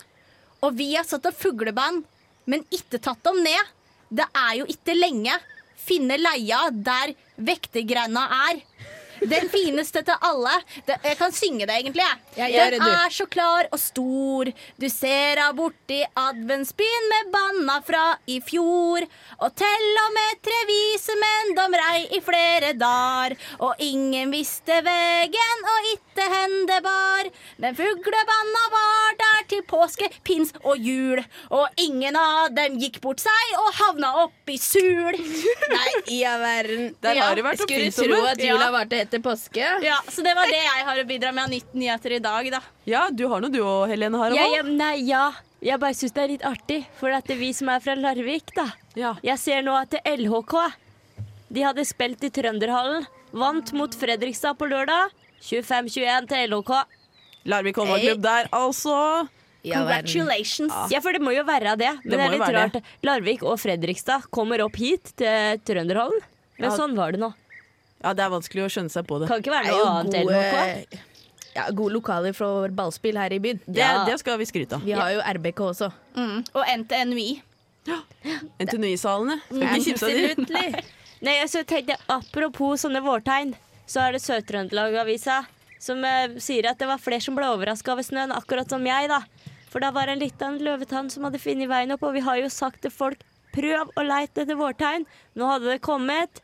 Og 0.62 0.75
vi 0.79 0.94
har 0.94 1.05
satt 1.05 1.25
opp 1.27 1.35
fugleband, 1.38 2.05
men 2.50 2.64
ikke 2.75 3.00
tatt 3.02 3.23
dem 3.26 3.41
ned. 3.44 3.73
Det 4.14 4.26
er 4.37 4.52
jo 4.61 4.69
ikke 4.70 4.96
lenge. 4.96 5.37
Finne 5.85 6.17
leia 6.20 6.67
der 6.73 7.14
vektergrenda 7.37 8.25
er. 8.49 8.62
Den 9.20 9.49
fineste 9.52 10.02
til 10.06 10.14
alle. 10.26 10.55
Det, 10.87 10.96
jeg 11.05 11.16
kan 11.20 11.32
synge 11.32 11.66
det, 11.66 11.76
egentlig. 11.81 12.05
jeg. 12.05 12.19
Ja, 12.37 12.49
gjør 12.50 12.70
Den 12.75 12.81
det, 12.81 12.90
du. 12.90 12.99
er 13.05 13.11
så 13.14 13.26
klar 13.31 13.69
og 13.72 13.78
stor. 13.81 14.50
Du 14.81 14.88
ser 14.90 15.40
henne 15.40 15.56
borti 15.56 16.00
adventsbyen 16.19 17.08
med 17.12 17.31
banna 17.34 17.78
fra 17.87 18.05
i 18.31 18.40
fjor. 18.44 19.06
Og 19.40 19.55
til 19.58 19.87
og 20.05 20.11
med 20.16 20.40
tre 20.44 20.61
vise 20.70 21.16
menn, 21.20 21.55
de 21.58 21.78
rei 21.81 22.00
i 22.19 22.20
flere 22.25 22.72
dager. 22.81 23.37
Og 23.61 23.75
ingen 23.84 24.32
visste 24.34 24.81
vegen, 24.87 25.64
og 25.75 25.90
itte 25.94 26.28
hende 26.34 26.81
bar. 26.84 27.31
Men 27.62 27.76
fuglebanna 27.78 28.64
var 28.75 29.17
der 29.20 29.46
til 29.50 29.62
påske, 29.69 30.08
pins 30.26 30.52
og 30.62 30.78
jul. 30.78 31.22
Og 31.55 31.69
ingen 31.82 32.17
av 32.19 32.50
dem 32.56 32.78
gikk 32.82 33.00
bort 33.05 33.22
seg 33.22 33.55
og 33.60 33.70
havna 33.81 34.12
oppi 34.25 34.56
sul. 34.60 35.14
Nei, 35.14 35.90
i 36.14 36.22
all 36.28 36.40
verden. 36.43 36.90
Der 37.02 37.14
har 37.20 37.32
ja, 37.32 37.34
det 37.38 37.44
vært 37.46 37.62
Skulle 37.64 37.90
tro 37.94 38.20
at 38.31 38.40
jula 38.43 38.64
Ja. 38.64 38.70
varte 38.75 39.04
etter 39.05 39.23
påske. 39.25 39.65
Ja, 39.85 39.99
Så 40.09 40.25
det 40.27 40.35
var 40.37 40.49
det 40.51 40.59
jeg 40.61 40.85
har 40.89 41.01
å 41.01 41.06
bidra 41.09 41.33
med 41.33 41.44
av 41.44 41.51
nytt 41.55 41.73
nyheter 41.75 42.17
i 42.17 42.20
dag, 42.25 42.51
da. 42.56 42.61
Ja, 42.89 43.06
du 43.11 43.27
har 43.31 43.41
noe 43.44 43.53
du 43.53 43.61
òg, 43.63 43.89
Helene 43.93 44.19
Ja, 44.19 44.23
Harald. 44.25 44.56
ja, 44.56 44.63
nei, 44.63 44.94
ja. 45.08 45.25
Jeg 45.65 45.81
bare 45.81 45.94
syns 45.96 46.13
det 46.13 46.23
er 46.25 46.29
litt 46.34 46.43
artig, 46.44 46.81
for 47.01 47.08
at 47.17 47.25
det 47.29 47.37
er 47.37 47.41
vi 47.41 47.53
som 47.56 47.69
er 47.73 47.81
fra 47.81 47.94
Larvik, 47.96 48.51
da. 48.56 48.67
Ja. 48.99 49.15
Jeg 49.25 49.39
ser 49.41 49.63
nå 49.65 49.73
at 49.81 49.91
det 49.94 50.03
LHK 50.05 50.56
De 51.55 51.63
hadde 51.63 51.84
spilt 51.87 52.25
i 52.25 52.31
Trønderhallen. 52.34 53.06
Vant 53.32 53.73
mot 53.73 53.94
Fredrikstad 53.94 54.58
på 54.58 54.67
lørdag. 54.69 55.11
25-21 55.44 56.29
til 56.29 56.51
LHK. 56.51 56.73
Larvik 57.46 57.77
håndballklubb 57.79 58.20
der, 58.25 58.49
altså. 58.53 59.29
Congratulations. 59.65 60.73
Ja, 60.93 61.01
for 61.01 61.13
det 61.17 61.23
må 61.25 61.32
jo 61.34 61.44
være 61.46 61.77
det. 61.81 61.93
Men 62.05 62.11
Det 62.11 62.19
det, 62.19 62.25
er 62.27 62.34
litt 62.34 62.55
rart. 62.56 62.79
Larvik 63.06 63.43
og 63.49 63.58
Fredrikstad 63.61 64.27
kommer 64.34 64.61
opp 64.65 64.77
hit 64.77 65.13
til 65.17 65.61
Trønderhallen. 65.65 66.20
Men 66.58 66.70
Ja. 66.70 66.77
sånn 66.77 66.94
var 66.96 67.13
det 67.13 67.20
nå. 67.20 67.32
Ja, 68.05 68.13
det 68.13 68.20
er 68.27 68.31
vanskelig 68.34 68.67
å 68.67 68.69
skjønne 68.69 68.93
seg 68.93 69.06
på 69.08 69.19
det. 69.23 69.31
Kan 69.32 69.41
ikke 69.41 69.55
være 69.55 69.73
noe 69.73 69.91
annet 69.96 70.17
enn 70.20 70.29
noe. 70.29 71.03
ja, 71.55 71.65
gode 71.73 71.94
lokaler 71.96 72.34
for 72.37 72.69
ballspill 72.77 73.17
her 73.17 73.32
i 73.32 73.41
byen. 73.41 73.63
Det, 73.65 73.81
Ja. 73.81 74.05
det 74.05 74.19
skal 74.20 74.37
vi 74.39 74.44
skryte 74.51 74.77
av. 74.77 74.84
Vi 74.84 74.93
har 74.93 75.15
jo 75.15 75.23
RBK 75.39 75.61
også. 75.70 75.89
Mm. 76.19 76.44
Og 76.53 76.65
NTNUI. 76.84 77.31
NTNUI-salene. 78.61 79.39
Skal 79.49 79.65
ikke 79.65 79.84
kimse 79.89 80.05
av 80.05 80.13
de. 80.13 80.84
Nei, 81.25 81.39
altså, 81.41 81.63
jeg 81.63 81.69
tenkte, 81.70 81.96
Apropos 82.13 82.82
sånne 82.84 83.01
vårtegn, 83.05 83.55
så 83.89 84.03
er 84.05 84.17
det 84.17 84.23
Sør-Trøndelag-avisa 84.25 85.44
som 85.84 86.05
eh, 86.05 86.37
sier 86.41 86.69
at 86.70 86.81
det 86.81 86.89
var 86.89 87.01
flere 87.01 87.20
som 87.25 87.37
ble 87.37 87.49
overraska 87.53 87.93
over 87.93 88.05
snøen, 88.05 88.32
akkurat 88.32 88.69
som 88.73 88.84
jeg. 88.89 89.08
da. 89.13 89.23
For 89.73 89.82
da 89.84 89.91
var 89.93 90.06
det 90.08 90.17
en 90.17 90.23
liten 90.23 90.58
løvetann 90.65 91.11
som 91.13 91.25
hadde 91.27 91.41
funnet 91.43 91.69
veien 91.69 91.93
opp, 91.96 92.05
og 92.06 92.15
vi 92.17 92.23
har 92.25 92.39
jo 92.41 92.49
sagt 92.53 92.82
til 92.84 92.93
folk 92.94 93.25
prøv 93.55 93.91
å 93.96 94.05
leite 94.06 94.44
etter 94.44 94.58
vårtegn. 94.58 95.05
Nå 95.39 95.49
hadde 95.51 95.73
det 95.73 95.81
kommet. 95.84 96.41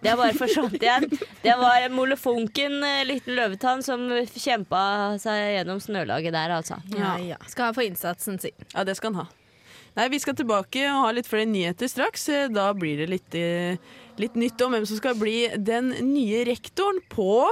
Det 0.00 0.14
bare 0.16 0.32
forsvant 0.32 0.76
igjen. 0.80 1.04
Det 1.44 1.54
var 1.60 1.82
en 1.84 1.92
molefonken 1.92 2.78
eh, 2.86 3.02
liten 3.04 3.34
løvetann 3.36 3.82
som 3.84 4.06
kjempa 4.32 4.80
seg 5.20 5.40
gjennom 5.58 5.80
snølaget 5.84 6.32
der, 6.32 6.54
altså. 6.56 6.78
Ja, 6.96 7.16
ja. 7.20 7.36
Skal 7.52 7.68
ha 7.68 7.74
for 7.76 7.84
innsatsen 7.84 8.40
sin. 8.40 8.56
Ja, 8.74 8.84
det 8.88 8.96
skal 8.96 9.12
han 9.12 9.26
ha. 9.26 9.28
Nei, 9.98 10.06
Vi 10.12 10.20
skal 10.22 10.36
tilbake 10.38 10.84
og 10.88 11.02
ha 11.04 11.10
litt 11.12 11.26
flere 11.28 11.48
nyheter 11.50 11.90
straks. 11.90 12.28
Eh, 12.32 12.48
Da 12.48 12.70
blir 12.72 13.02
det 13.02 13.08
litt, 13.12 13.34
eh, 13.34 13.76
litt 14.22 14.34
nytt 14.40 14.60
om 14.64 14.72
hvem 14.72 14.86
som 14.88 14.96
skal 15.00 15.14
bli 15.20 15.48
den 15.58 15.90
nye 16.14 16.44
rektoren 16.48 17.02
på 17.12 17.44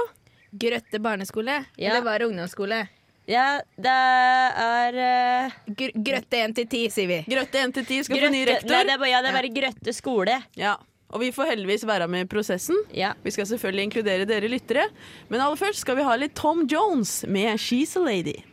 Grøtte 0.49 0.97
barneskole. 0.97 1.59
Ja. 1.77 1.91
Eller 1.91 2.01
var 2.01 2.17
det 2.17 2.25
ungdomsskole? 2.31 2.87
Ja, 3.29 3.59
det 3.77 3.91
er 3.93 4.95
uh, 4.97 5.57
grøtte 5.77 6.39
1 6.41 6.55
til 6.57 6.65
10, 6.65 6.79
sier 6.95 7.05
vi. 7.11 7.17
Grøtte 7.29 7.61
NT10 7.69 8.07
skal 8.07 8.23
få 8.23 8.31
ny 8.33 8.39
rektor. 8.49 8.71
nei, 8.73 8.79
det 8.87 8.95
er, 8.95 8.97
bare- 9.03 9.11
ja, 9.11 9.19
det 9.21 9.29
er 9.29 9.35
bare 9.37 9.51
Grøtte 9.53 9.93
skole. 9.93 10.39
Ja, 10.57 10.71
Og 11.09 11.23
vi 11.23 11.31
får 11.33 11.55
heldigvis 11.55 11.87
være 11.89 12.07
med 12.07 12.27
i 12.27 12.29
prosessen. 12.29 12.77
Ja. 12.93 13.15
Vi 13.23 13.33
skal 13.33 13.47
selvfølgelig 13.49 13.87
inkludere 13.89 14.27
dere 14.29 14.51
lyttere. 14.51 14.85
Men 15.29 15.41
aller 15.41 15.57
først 15.57 15.81
skal 15.81 15.97
vi 15.97 16.05
ha 16.05 16.15
litt 16.15 16.35
Tom 16.37 16.67
Jones 16.69 17.25
med 17.27 17.57
'She's 17.57 17.97
a 17.97 18.03
Lady'. 18.05 18.43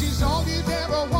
She's 0.00 0.22
all 0.22 0.44
you've 0.46 0.70
ever 0.70 1.19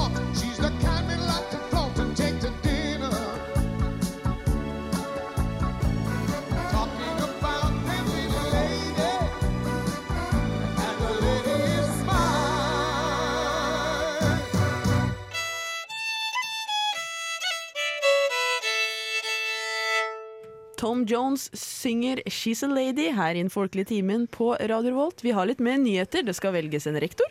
Tom 20.90 21.04
Jones 21.06 21.50
synger 21.54 22.18
'She's 22.26 22.64
a 22.64 22.66
Lady' 22.66 23.12
her 23.14 23.34
i 23.34 23.42
den 23.42 23.50
folkelige 23.50 23.92
timen 23.92 24.26
på 24.26 24.56
Radio 24.58 24.96
Volt. 24.96 25.22
Vi 25.22 25.30
har 25.30 25.46
litt 25.46 25.60
mer 25.62 25.78
nyheter. 25.78 26.24
Det 26.26 26.34
skal 26.34 26.50
velges 26.56 26.88
en 26.90 26.98
rektor. 26.98 27.30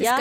Ja. 0.00 0.16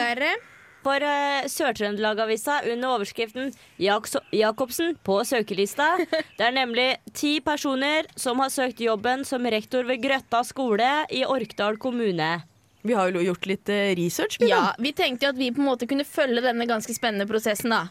For 0.83 0.99
uh, 0.99 1.47
Sør-Trøndelag-avisa 1.47 2.57
under 2.73 2.97
overskriften 2.97 3.53
'Jacobsen 3.79 4.97
på 5.07 5.21
søkelista'. 5.23 6.03
Det 6.37 6.49
er 6.49 6.51
nemlig 6.51 6.89
ti 7.13 7.39
personer 7.39 8.11
som 8.19 8.43
har 8.43 8.51
søkt 8.51 8.83
jobben 8.83 9.23
som 9.23 9.47
rektor 9.47 9.87
ved 9.87 10.03
Grøtta 10.03 10.43
skole 10.43 10.91
i 11.15 11.23
Orkdal 11.23 11.79
kommune. 11.79 12.43
Vi 12.85 12.93
har 12.93 13.09
jo 13.09 13.21
gjort 13.25 13.45
litt 13.49 13.69
eh, 13.73 13.95
research. 13.97 14.37
Ja, 14.45 14.75
Vi 14.77 14.91
tenkte 14.93 15.25
jo 15.25 15.31
at 15.33 15.39
vi 15.39 15.47
på 15.55 15.61
en 15.63 15.69
måte 15.71 15.87
kunne 15.89 16.05
følge 16.05 16.43
denne 16.45 16.67
ganske 16.69 16.93
spennende 16.93 17.25
prosessen. 17.25 17.73
da 17.73 17.87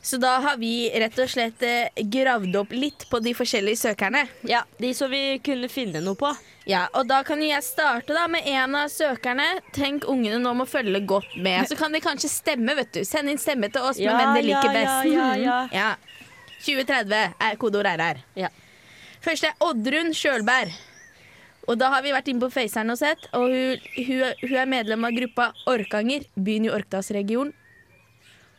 Så 0.00 0.16
da 0.20 0.38
har 0.40 0.56
vi 0.56 0.88
rett 0.96 1.18
og 1.20 1.28
slett 1.28 1.62
eh, 1.62 1.90
gravd 2.08 2.56
opp 2.56 2.72
litt 2.72 3.04
på 3.10 3.20
de 3.20 3.34
forskjellige 3.36 3.76
søkerne. 3.82 4.24
Ja, 4.48 4.62
De 4.80 4.94
som 4.96 5.10
vi 5.12 5.38
kunne 5.44 5.68
finne 5.68 6.00
noe 6.00 6.16
på. 6.16 6.32
Ja, 6.68 6.86
Og 6.94 7.06
da 7.08 7.22
kan 7.24 7.40
jo 7.40 7.48
jeg 7.48 7.64
starte 7.64 8.12
da 8.16 8.26
med 8.28 8.46
en 8.48 8.74
av 8.76 8.88
søkerne. 8.92 9.46
Tenk 9.76 10.04
ungene 10.08 10.40
nå 10.40 10.54
må 10.56 10.66
følge 10.68 11.00
godt 11.04 11.36
med. 11.36 11.68
Så 11.68 11.76
kan 11.76 11.92
de 11.92 12.00
kanskje 12.00 12.28
stemme, 12.32 12.74
vet 12.76 12.92
du. 12.92 13.04
Send 13.04 13.28
inn 13.28 13.40
stemme 13.40 13.68
til 13.72 13.84
oss 13.84 14.00
med 14.00 14.12
hvem 14.12 14.34
de 14.36 14.46
liker 14.48 14.72
ja, 14.72 14.76
best. 14.80 15.12
ja, 15.12 15.28
ja. 15.36 15.58
Ja. 15.78 15.94
2030 16.64 17.34
er 17.40 17.56
kodeord 17.60 17.86
RR. 17.86 18.24
Ja. 18.36 18.48
Først 19.24 19.44
er 19.44 19.56
Oddrun 19.64 20.12
Sjølberg. 20.16 20.72
Og 21.68 21.76
da 21.76 21.90
har 21.92 22.02
vi 22.04 22.14
vært 22.14 22.30
inne 22.32 22.40
på 22.40 22.48
Faceren 22.52 22.88
og 22.94 22.96
sett, 23.00 23.28
og 23.36 23.50
hun, 23.52 23.84
hun, 24.06 24.24
hun 24.40 24.56
er 24.56 24.70
medlem 24.70 25.04
av 25.04 25.12
gruppa 25.16 25.50
Orkanger, 25.68 26.24
byen 26.34 26.68
i 26.68 26.72
Orkdalsregionen, 26.72 27.52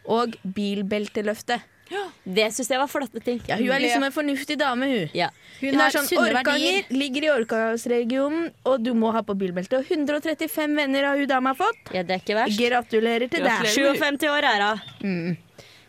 og 0.10 0.38
Bilbelteløftet. 0.46 1.66
Ja. 1.90 2.04
Det 2.22 2.52
syns 2.54 2.70
jeg 2.70 2.78
var 2.78 2.90
flotte 2.90 3.22
ting. 3.26 3.40
Ja, 3.50 3.56
hun 3.58 3.72
er 3.74 3.82
liksom 3.82 4.04
en 4.06 4.14
fornuftig 4.14 4.60
dame, 4.62 4.86
hun. 4.92 5.08
Ja. 5.18 5.32
Hun, 5.58 5.74
Hun 5.74 5.82
er 5.82 5.94
sånn 5.96 6.10
Orkanger, 6.22 6.86
ligger 6.94 7.26
i 7.26 7.32
Orkdalsregionen, 7.34 8.52
og 8.70 8.84
du 8.86 8.92
må 8.94 9.10
ha 9.16 9.24
på 9.26 9.34
bilbelte. 9.38 9.82
Og 9.82 9.90
135 9.90 10.78
venner 10.78 11.10
har 11.10 11.18
hun 11.18 11.30
dama 11.30 11.56
fått. 11.58 11.82
ja, 11.96 12.04
det 12.06 12.20
er 12.20 12.22
ikke 12.22 12.38
verst. 12.38 12.62
Gratulerer 12.62 13.26
til 13.26 13.42
deg. 13.42 13.66
Gratulerer. 13.66 13.98
57 14.06 14.30
år 14.30 14.50
er 14.52 14.68
hun. 15.02 15.38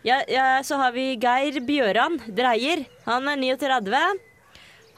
Ja, 0.09 0.23
ja, 0.33 0.47
så 0.65 0.81
har 0.81 0.97
vi 0.97 1.11
Geir 1.21 1.61
Bjøran 1.69 2.17
Dreier. 2.33 2.87
Han 3.05 3.29
er 3.29 3.37
39. 3.37 4.01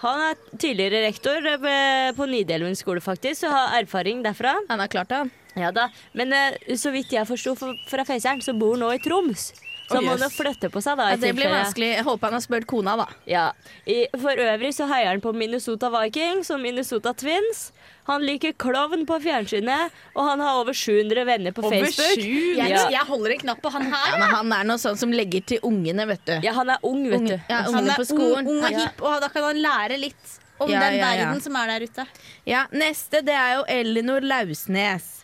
Han 0.02 0.20
er 0.28 0.38
tidligere 0.58 1.04
rektor 1.06 1.44
eh, 1.46 2.10
på 2.16 2.26
Nidelven 2.26 2.74
skole, 2.78 3.00
faktisk, 3.04 3.44
og 3.46 3.54
har 3.54 3.76
erfaring 3.82 4.22
derfra. 4.24 4.56
Han 4.68 4.82
har 4.82 4.90
klart 4.90 5.08
det, 5.12 5.20
han. 5.24 5.30
Ja 5.54 5.68
da, 5.70 5.88
Men 6.16 6.32
eh, 6.32 6.56
så 6.80 6.90
vidt 6.94 7.12
jeg 7.12 7.28
forsto 7.28 7.52
fra- 7.60 8.06
Faceren, 8.08 8.40
så 8.42 8.54
bor 8.58 8.72
han 8.74 8.82
nå 8.86 8.92
i 8.96 9.02
Troms. 9.04 9.52
Så 9.88 9.98
han 9.98 10.06
må 10.06 10.14
nå 10.16 10.28
flytte 10.32 10.70
på 10.72 10.80
seg, 10.80 10.96
da. 10.96 11.10
Ja, 11.12 11.16
det 11.20 11.34
blir 11.36 11.50
vanskelig. 11.52 11.88
Jeg 11.98 12.04
håper 12.06 12.30
han 12.30 12.36
har 12.38 12.44
spurt 12.44 12.66
kona, 12.70 12.94
da. 12.96 13.06
Ja. 13.28 13.42
I, 13.84 14.06
for 14.16 14.40
øvrig 14.40 14.70
så 14.72 14.86
heier 14.88 15.10
han 15.10 15.20
på 15.20 15.34
Minnesota 15.36 15.90
Vikings 15.92 16.48
og 16.54 16.62
Minnesota 16.62 17.12
Twins. 17.12 17.66
Han 18.08 18.24
liker 18.26 18.52
klovn 18.58 19.04
på 19.06 19.16
fjernsynet, 19.22 19.92
og 20.16 20.24
han 20.26 20.40
har 20.42 20.56
over 20.58 20.74
700 20.74 21.24
venner 21.24 21.52
på 21.54 21.62
Over 21.62 21.84
Facebook. 21.86 22.18
Jeg, 22.18 22.70
Ja. 22.70 22.88
jeg 22.90 23.06
holder 23.06 23.30
en 23.36 23.38
knapp 23.44 23.62
på 23.62 23.70
han 23.70 23.82
Ja, 23.84 23.90
her. 23.96 24.18
men 24.18 24.28
han 24.34 24.52
er 24.52 24.64
noe 24.64 24.76
sånn 24.82 24.96
som 24.98 25.12
legger 25.12 25.44
til 25.46 25.60
ungene, 25.62 26.06
vet 26.08 26.24
du. 26.26 26.32
Ja, 26.42 26.52
han 26.52 26.70
er 26.70 26.78
ung, 26.82 27.04
vet 27.08 27.26
du. 27.28 27.36
Ja, 27.48 27.62
Han 27.62 27.88
er 27.88 27.96
ung, 28.10 28.46
ung 28.48 28.64
og 28.64 28.70
hipp, 28.74 29.02
og 29.02 29.20
da 29.20 29.28
kan 29.28 29.42
han 29.44 29.56
lære 29.62 30.00
litt 30.00 30.38
om 30.60 30.68
Ja, 30.70 30.80
den 30.80 30.98
ja, 30.98 31.12
ja. 31.14 31.24
verden 31.26 31.40
som 31.42 31.56
er 31.56 31.66
der 31.78 31.86
ute. 31.86 32.06
Ja, 32.46 32.66
neste 32.72 33.22
det 33.24 33.34
er 33.34 33.56
jo 33.58 33.64
Elinor 33.68 34.20
Lausnes. 34.20 35.22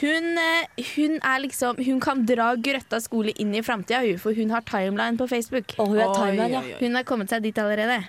Hun, 0.00 0.38
eh, 0.38 0.66
hun 0.94 1.16
er 1.24 1.40
liksom 1.42 1.76
Hun 1.84 1.98
kan 2.00 2.24
dra 2.24 2.54
Grøtta 2.54 3.00
skole 3.02 3.32
inn 3.40 3.52
i 3.54 3.62
framtida, 3.62 4.16
for 4.20 4.32
hun 4.32 4.50
har 4.50 4.60
timeline 4.60 5.16
på 5.18 5.26
Facebook. 5.28 5.74
Og 5.78 5.88
hun 5.88 5.98
er 5.98 6.14
timeline, 6.14 6.52
ja. 6.70 6.76
Hun 6.78 6.94
har 6.94 7.02
kommet 7.04 7.28
seg 7.30 7.42
dit 7.42 7.54
allerede. 7.58 8.04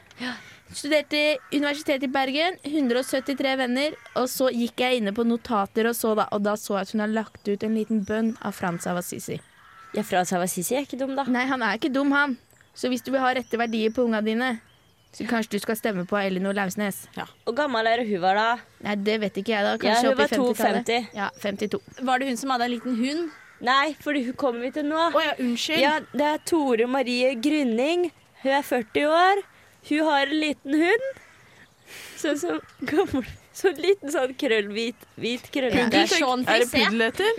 Studerte 0.70 1.38
Universitetet 1.52 2.06
i 2.06 2.12
Bergen, 2.14 2.58
173 2.64 3.56
venner. 3.58 3.96
Og 4.20 4.30
så 4.30 4.50
gikk 4.54 4.84
jeg 4.86 5.02
inne 5.02 5.14
på 5.18 5.26
notater 5.26 5.90
og 5.90 5.98
så, 5.98 6.14
da, 6.18 6.28
og 6.36 6.44
da 6.46 6.56
så 6.60 6.78
jeg 6.78 6.88
at 6.88 6.94
hun 6.94 7.04
har 7.06 7.14
lagt 7.14 7.48
ut 7.50 7.66
en 7.66 7.78
liten 7.78 8.04
bønn 8.06 8.36
av 8.46 8.58
Frans 8.58 8.86
av 8.90 9.02
Assisi. 9.02 9.40
Ja, 9.98 10.04
Frans 10.06 10.30
Havasisi 10.36 10.76
er 10.78 10.86
ikke 10.86 11.00
dum, 11.02 11.16
da. 11.18 11.26
Nei, 11.26 11.48
han 11.50 11.64
er 11.66 11.80
ikke 11.80 11.90
dum, 11.94 12.12
han. 12.14 12.38
Så 12.78 12.92
hvis 12.92 13.02
du 13.02 13.10
vil 13.12 13.24
ha 13.24 13.32
rette 13.34 13.58
verdier 13.58 13.90
på 13.94 14.06
unga 14.06 14.22
dine, 14.22 14.60
så 15.10 15.26
kanskje 15.26 15.58
du 15.58 15.64
skal 15.64 15.80
stemme 15.80 16.06
på 16.06 16.20
Elinor 16.20 16.54
Lausnes. 16.54 17.08
Og 17.50 17.56
gammel 17.58 17.90
er 17.90 18.04
hun 18.06 18.22
var 18.22 18.38
da? 18.38 18.48
Nei, 18.86 18.94
det 19.02 19.18
vet 19.24 19.40
ikke 19.42 19.56
jeg, 19.56 19.66
da. 19.66 19.74
Ja, 19.82 19.98
hun 20.06 20.14
var 20.20 20.30
50-tallet. 20.30 20.86
52. 20.86 21.18
Ja, 21.18 21.32
52. 21.42 21.82
Var 22.06 22.22
det 22.22 22.30
hun 22.30 22.38
som 22.38 22.54
hadde 22.54 22.70
en 22.70 22.76
liten 22.76 23.00
hund? 23.02 23.32
Nei, 23.66 23.96
for 24.00 24.16
hun 24.16 24.38
kommer 24.40 24.68
vi 24.68 24.72
til 24.78 24.86
nå. 24.88 25.10
Oh, 25.10 25.24
ja, 25.26 25.34
unnskyld. 25.42 25.82
Ja, 25.82 25.96
det 26.14 26.28
er 26.36 26.44
Tore 26.48 26.86
Marie 26.88 27.34
Grynning. 27.42 28.12
Hun 28.44 28.54
er 28.56 28.64
40 28.64 29.10
år. 29.10 29.42
Hun 29.88 30.06
har 30.10 30.28
en 30.28 30.40
liten 30.40 30.74
hund. 30.84 31.10
Sånn 32.20 32.38
som 32.38 32.60
gammel 32.86 33.26
Så 33.60 33.72
liten 33.76 34.12
sånn 34.14 34.36
krøllhvit 34.40 35.06
hvit 35.20 35.48
krøllete. 35.52 35.90
Bichon 35.92 36.44
frisé. 36.48 36.84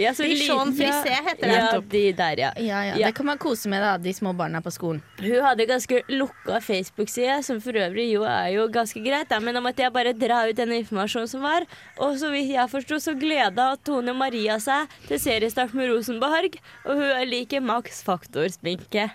Ja, 0.03 0.11
Bichon 0.19 0.73
frisé 0.77 1.15
heter 1.15 1.47
det. 1.47 1.55
Ja, 1.55 1.79
de 1.95 2.03
der, 2.19 2.43
ja. 2.43 2.51
Ja, 2.59 2.81
ja, 2.89 2.97
Ja. 2.99 3.07
Det 3.07 3.15
kan 3.17 3.29
man 3.31 3.39
kose 3.41 3.71
med, 3.73 3.81
da, 3.81 3.95
de 3.97 4.13
små 4.13 4.35
barna 4.37 4.61
på 4.61 4.73
skolen. 4.75 5.01
Hun 5.23 5.39
hadde 5.47 5.65
ganske 5.71 6.03
lukka 6.13 6.61
Facebook-side, 6.61 7.39
som 7.47 7.63
for 7.65 7.79
øvrig 7.79 8.11
jo 8.11 8.27
er 8.29 8.51
jo 8.57 8.67
ganske 8.69 9.01
greit. 9.05 9.31
Da. 9.31 9.39
Men 9.41 9.57
da 9.57 9.63
måtte 9.65 9.87
jeg 9.87 9.95
bare 9.95 10.13
dra 10.13 10.43
ut 10.51 10.59
den 10.59 10.75
informasjonen 10.83 11.31
som 11.31 11.47
var. 11.47 11.65
Og 11.97 12.19
så 12.21 12.33
vidt 12.35 12.53
jeg 12.53 12.69
forsto, 12.75 13.01
så 13.01 13.17
gleda 13.17 13.71
Tone 13.87 14.13
Maria 14.13 14.59
seg 14.61 14.93
til 15.09 15.23
seriestart 15.23 15.73
med 15.79 15.89
Rosenborg. 15.95 16.59
Og 16.85 17.01
hun 17.01 17.29
liker 17.31 17.65
Max 17.65 18.03
Faktor-sminke. 18.05 19.09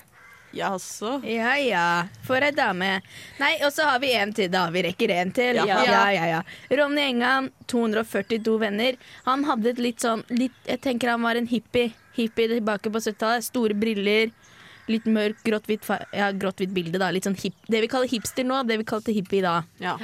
Jaså. 0.55 1.17
Ja 1.27 1.55
ja, 1.59 1.85
for 2.23 2.43
ei 2.43 2.51
dame. 2.55 3.01
Nei, 3.41 3.51
og 3.65 3.73
så 3.75 3.89
har 3.89 3.99
vi 3.99 4.13
en 4.15 4.31
til, 4.35 4.47
da. 4.53 4.65
Vi 4.71 4.83
rekker 4.87 5.11
en 5.17 5.33
til. 5.35 5.59
Ja. 5.59 5.81
ja, 5.83 6.05
ja, 6.15 6.25
ja. 6.31 6.41
Ronny 6.79 7.03
Engan, 7.09 7.51
242 7.71 8.57
venner. 8.61 8.95
Han 9.27 9.43
hadde 9.49 9.73
et 9.73 9.81
litt 9.83 10.03
sånn 10.05 10.23
litt, 10.31 10.55
Jeg 10.67 10.81
tenker 10.85 11.11
han 11.11 11.23
var 11.25 11.35
en 11.35 11.47
hippie. 11.51 11.91
Hippie 12.15 12.47
tilbake 12.55 12.91
på 12.91 13.01
70-tallet. 13.03 13.43
Store 13.49 13.75
briller. 13.75 14.31
Litt 14.87 15.07
mørk, 15.09 15.39
grått-hvitt 15.43 15.87
ja, 16.13 16.29
grått-hvitt 16.31 16.71
bilde. 16.75 16.99
da 17.01 17.09
Litt 17.11 17.25
sånn 17.25 17.37
hip, 17.41 17.55
Det 17.67 17.81
vi 17.81 17.89
kaller 17.89 18.07
hipster 18.07 18.45
nå, 18.45 18.61
det 18.69 18.77
vi 18.77 18.85
kalte 18.87 19.15
hippie 19.15 19.41
da. 19.43 19.63
Ja. 19.81 19.97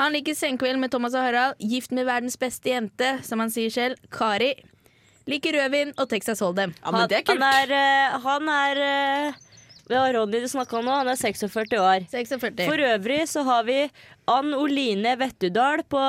Han 0.00 0.10
liker 0.12 0.34
Senkveld 0.34 0.80
med 0.82 0.90
Thomas 0.90 1.14
og 1.14 1.22
Harald. 1.22 1.54
Gift 1.62 1.92
med 1.94 2.08
verdens 2.08 2.36
beste 2.36 2.72
jente, 2.72 3.12
som 3.22 3.38
han 3.38 3.52
sier 3.54 3.70
selv. 3.70 4.00
Kari. 4.10 4.52
Liker 5.30 5.54
rødvin 5.56 5.94
og 5.96 6.08
Texas 6.10 6.42
Hold'em. 6.42 6.74
ja, 6.82 6.90
men 6.90 7.08
det 7.08 7.20
er 7.20 7.22
kult. 7.24 7.40
Han 7.40 7.62
er, 7.62 7.70
eh, 7.72 8.18
han 8.26 8.48
er 8.52 9.34
eh, 9.90 9.98
har 10.00 10.14
Ronny 10.16 10.40
du 10.40 10.48
snakka 10.48 10.78
om 10.78 10.84
nå. 10.88 10.94
Han 11.00 11.08
er 11.12 11.18
46 11.20 11.78
år. 11.80 12.06
46. 12.10 12.64
For 12.64 12.84
øvrig 12.88 13.20
så 13.28 13.42
har 13.46 13.64
vi 13.68 13.78
Ann 14.30 14.54
Oline 14.56 15.16
Vettudal 15.20 15.82
på 15.92 16.02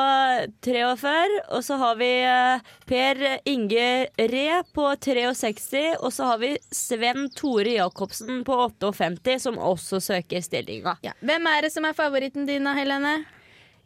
43. 0.64 1.14
Og 1.58 1.64
så 1.68 1.78
har 1.82 1.96
vi 2.00 2.10
eh, 2.24 2.74
Per 2.88 3.24
Inge 3.52 3.88
Re 4.18 4.62
på 4.74 4.90
63. 5.08 5.86
Og 6.00 6.14
så 6.16 6.32
har 6.32 6.42
vi 6.44 6.54
Sven 6.72 7.30
Tore 7.36 7.78
Jacobsen 7.78 8.44
på 8.48 8.60
58, 8.68 9.40
som 9.48 9.58
også 9.60 10.00
søker 10.04 10.42
stillinga. 10.46 10.98
ja. 11.06 11.16
Hvem 11.26 11.48
er 11.52 11.66
det 11.68 11.74
som 11.76 11.86
er 11.88 11.98
favoritten 11.98 12.46
din, 12.48 12.64
da, 12.68 12.76
Helene? 12.78 13.18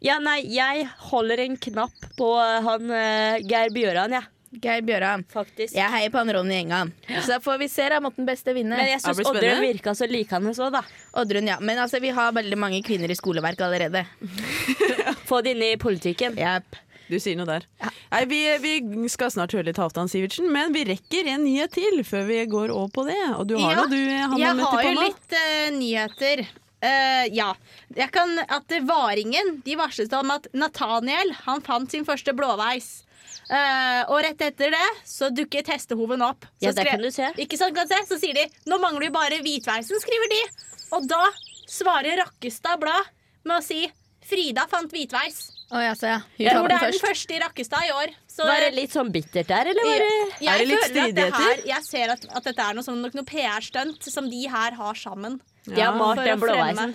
Ja, 0.00 0.14
nei, 0.22 0.38
jeg 0.48 0.86
holder 1.10 1.42
en 1.44 1.58
knapp 1.60 2.06
på 2.16 2.28
han 2.40 2.88
eh, 2.88 3.40
Geir 3.44 3.72
Bjøran, 3.74 4.14
jeg. 4.16 4.28
Geir 4.50 4.82
Bjøran. 4.82 5.22
Faktisk. 5.30 5.76
Jeg 5.76 5.92
heier 5.92 6.10
på 6.10 6.18
han 6.18 6.32
Ronny 6.34 6.56
Engan. 6.58 6.90
Så 7.06 7.36
da 7.36 7.38
får 7.42 7.58
vi 7.62 7.68
se, 7.70 7.86
da. 7.92 8.00
Måtte 8.02 8.18
den 8.18 8.26
beste 8.26 8.54
vinne. 8.56 8.74
Men 8.74 8.88
jeg 8.88 8.98
Ja, 8.98 9.14
syns 9.14 9.22
Oddrun 9.30 9.62
virka 9.62 9.94
så 9.94 10.08
likende 10.10 10.54
så, 10.58 10.70
da. 10.74 10.82
Oddrun, 11.22 11.46
ja. 11.46 11.60
Men 11.62 11.78
altså, 11.78 12.00
vi 12.02 12.10
har 12.16 12.32
veldig 12.34 12.58
mange 12.58 12.82
kvinner 12.82 13.10
i 13.10 13.16
skoleverket 13.18 13.62
allerede. 13.68 14.02
Få 15.30 15.38
det 15.46 15.54
inn 15.54 15.62
i 15.68 15.74
politikken. 15.78 16.34
Yep. 16.38 16.80
Du 17.10 17.18
sier 17.18 17.38
noe 17.38 17.46
der. 17.46 17.64
Nei, 18.10 18.22
vi, 18.30 18.40
vi 18.62 19.10
skal 19.10 19.30
snart 19.34 19.54
høre 19.54 19.66
litt 19.70 19.78
Halvdan 19.82 20.10
Sivertsen, 20.10 20.46
men 20.54 20.74
vi 20.74 20.84
rekker 20.86 21.30
en 21.32 21.42
nyhet 21.46 21.74
til 21.74 22.02
før 22.06 22.26
vi 22.28 22.40
går 22.50 22.70
over 22.74 22.90
på 22.94 23.06
det. 23.08 23.18
Og 23.36 23.46
du 23.50 23.56
har 23.58 23.74
Ja, 23.74 23.84
noe, 23.84 23.90
du, 23.90 23.98
Hanne 23.98 24.40
Jeg 24.42 24.66
har 24.66 24.86
jo 24.86 24.96
litt 24.98 25.36
uh, 25.38 25.68
nyheter. 25.74 26.42
Uh, 26.80 27.24
ja. 27.34 27.52
Jeg 27.98 28.10
kan, 28.14 28.34
at 28.46 28.74
Varingen 28.86 29.58
de 29.66 29.78
varslet 29.78 30.14
om 30.18 30.34
at 30.34 30.46
Nathaniel 30.54 31.34
han 31.44 31.62
fant 31.66 31.90
sin 31.90 32.06
første 32.08 32.34
blåveis. 32.34 32.90
Eh, 33.50 34.02
og 34.08 34.20
rett 34.22 34.40
etter 34.46 34.70
det 34.70 34.88
så 35.04 35.30
dukket 35.34 35.66
hestehoven 35.72 36.22
opp. 36.22 36.44
Så 36.60 36.66
Ja, 36.68 36.72
det 36.72 36.84
skrev- 36.84 36.90
kan 36.90 37.02
du 37.02 37.10
se. 37.10 37.30
Ikke 37.44 37.58
sant, 37.58 37.74
kan 37.74 37.86
du 37.88 37.94
se? 37.94 38.00
Så 38.14 38.18
sier 38.20 38.34
de 38.34 38.46
nå 38.70 38.78
mangler 38.80 39.00
vi 39.08 39.10
bare 39.10 39.40
hvitveisen, 39.42 39.98
skriver 40.02 40.28
de. 40.30 40.42
Og 40.92 41.06
da 41.08 41.22
svarer 41.68 42.18
Rakkestad 42.24 42.78
Blad 42.80 43.04
med 43.44 43.58
å 43.58 43.62
si 43.64 43.90
Frida 44.30 44.66
fant 44.68 44.90
hvitveis. 44.92 45.50
Oh, 45.72 45.80
ja, 45.82 45.92
så 45.94 46.06
ja. 46.06 46.18
Jeg 46.38 46.52
tror 46.54 46.68
det 46.68 46.76
er 46.82 46.90
den 46.92 47.00
første 47.00 47.34
i 47.34 47.38
Rakkestad 47.40 47.82
i 47.88 47.90
år. 47.94 48.12
Så 48.30 48.44
Var 48.46 48.60
det 48.60 48.74
litt 48.74 48.90
sånn 48.94 49.10
bittert 49.10 49.46
der, 49.48 49.66
eller 49.70 49.82
var 49.86 49.98
det 49.98 50.40
jeg, 50.40 50.48
Er 50.48 50.58
det 50.58 50.68
litt 50.68 50.84
stridigheter? 50.84 51.66
jeg 51.66 51.82
ser 51.84 52.10
at, 52.14 52.26
at 52.36 52.44
dette 52.44 52.58
er 52.62 52.74
noe, 52.74 52.82
sånn, 52.86 53.00
noe 53.02 53.24
PR-stunt 53.26 54.02
som 54.10 54.28
de 54.30 54.46
her 54.48 54.72
har 54.78 54.94
sammen. 54.94 55.40
De 55.66 55.80
har 55.80 55.94
malt 55.94 56.18
For 56.18 56.22
å 56.22 56.26
den 56.26 56.40
blåveisen. 56.40 56.76
fremme. 56.76 56.94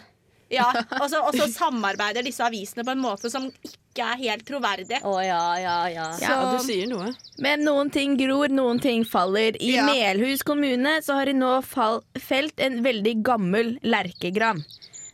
Ja, 0.51 0.67
og 1.01 1.09
så, 1.09 1.23
og 1.25 1.33
så 1.33 1.47
samarbeider 1.51 2.23
disse 2.23 2.43
avisene 2.45 2.83
på 2.85 2.91
en 2.91 3.01
måte 3.01 3.31
som 3.31 3.47
ikke 3.49 3.77
er 4.03 4.17
helt 4.19 4.45
troverdig. 4.47 4.99
Å 5.03 5.13
ja, 5.23 5.41
ja, 5.61 5.75
ja. 5.93 6.07
Ja, 6.21 6.35
du 6.51 6.63
sier 6.65 6.87
noe. 6.91 7.13
Men 7.39 7.63
noen 7.63 7.91
ting 7.93 8.17
gror, 8.19 8.49
noen 8.51 8.79
ting 8.83 9.05
faller. 9.05 9.55
I 9.61 9.75
Ja. 9.75 9.85
Melhus 9.87 10.43
kommune 10.43 10.97
så 11.05 11.13
har 11.19 11.25
de 11.25 11.33
nå 11.33 11.61
fall, 11.63 12.01
felt 12.19 12.59
en 12.59 12.81
veldig 12.83 13.15
gammel 13.23 13.77
lerkegran. 13.83 14.63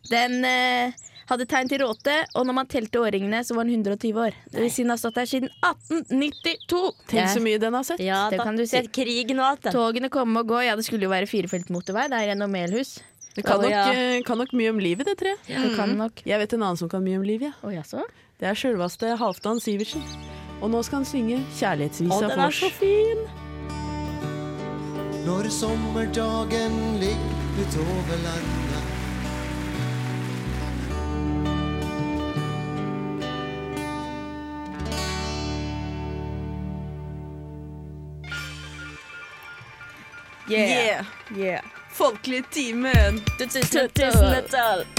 Den 0.09 0.43
eh, 0.45 0.91
hadde 1.29 1.45
tegn 1.47 1.69
til 1.71 1.79
råte, 1.85 2.15
og 2.35 2.45
når 2.47 2.53
man 2.57 2.67
telte 2.67 2.99
årringene, 2.99 3.43
så 3.47 3.55
var 3.55 3.63
den 3.69 3.79
120 3.83 4.17
år. 4.19 4.35
Det 4.51 4.65
vil 4.65 4.71
si 4.73 4.83
den 4.83 4.91
har 4.91 4.99
stått 4.99 5.15
der 5.21 5.29
siden 5.29 5.49
1892. 5.63 6.81
Tenk 7.11 7.29
så 7.31 7.43
mye 7.43 7.61
den 7.61 7.77
har 7.77 7.85
sett. 7.87 8.01
Ja, 8.03 8.25
Det 8.29 8.37
da. 8.41 8.43
kan 8.49 8.57
du 8.59 8.65
si. 8.67 8.81
Krig 8.91 9.31
og 9.37 9.45
alt, 9.45 9.61
den. 9.63 9.73
Togene 9.75 10.09
kommer 10.11 10.43
og 10.43 10.51
gå. 10.51 10.59
Ja, 10.65 10.75
det 10.75 10.85
skulle 10.87 11.07
jo 11.07 11.13
være 11.13 11.29
firefelt 11.29 11.69
motorvei 11.71 12.09
der 12.11 12.27
gjennom 12.31 12.51
Melhus. 12.51 12.97
Det 13.31 13.45
kan, 13.47 13.61
oh, 13.61 13.63
nok, 13.63 13.71
ja. 13.71 13.85
eh, 13.95 14.21
kan 14.27 14.37
nok 14.41 14.51
mye 14.59 14.73
om 14.73 14.79
livet, 14.83 15.07
det 15.07 15.15
treet. 15.21 15.39
Det 15.47 15.69
kan 15.77 15.93
nok. 15.95 16.19
Jeg 16.27 16.35
vet 16.41 16.53
en 16.57 16.65
annen 16.65 16.79
som 16.81 16.89
kan 16.91 17.03
mye 17.05 17.15
om 17.21 17.23
livet. 17.23 17.53
Ja. 17.53 17.53
Oh, 17.63 17.71
jaså? 17.71 18.03
Det 18.41 18.49
er 18.49 18.55
sjølveste 18.57 19.11
Halvdan 19.21 19.59
Sivertsen. 19.61 20.01
Og 20.65 20.71
nå 20.73 20.79
skal 20.81 21.03
han 21.03 21.05
synge 21.05 21.35
Å, 21.37 21.41
kjærlighetsvisa 21.59 22.25
den 22.25 22.31
for 22.31 22.41
er 22.47 22.55
så 22.57 22.69
fin. 22.73 23.19
Når 25.27 25.49
sommerdagen 25.53 26.73
ligger 26.97 27.61
utover 27.61 28.17
landet 28.25 28.81
Yeah! 40.49 41.05
Yeah. 41.37 41.61
Folkelig 41.93 42.49
timen! 42.51 43.21
Tusenetall. 43.37 44.85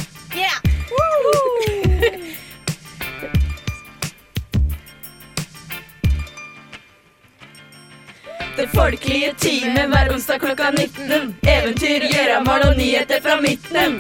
Det 8.57 8.67
folkelige 8.69 9.35
teamet 9.39 9.89
hver 9.89 10.11
onsdag 10.13 10.39
klokka 10.39 10.71
19. 10.71 11.31
Eventyr, 11.49 12.05
gjøramål 12.13 12.67
og 12.67 12.77
nyheter 12.77 13.23
fra 13.25 13.39
midten. 13.41 13.95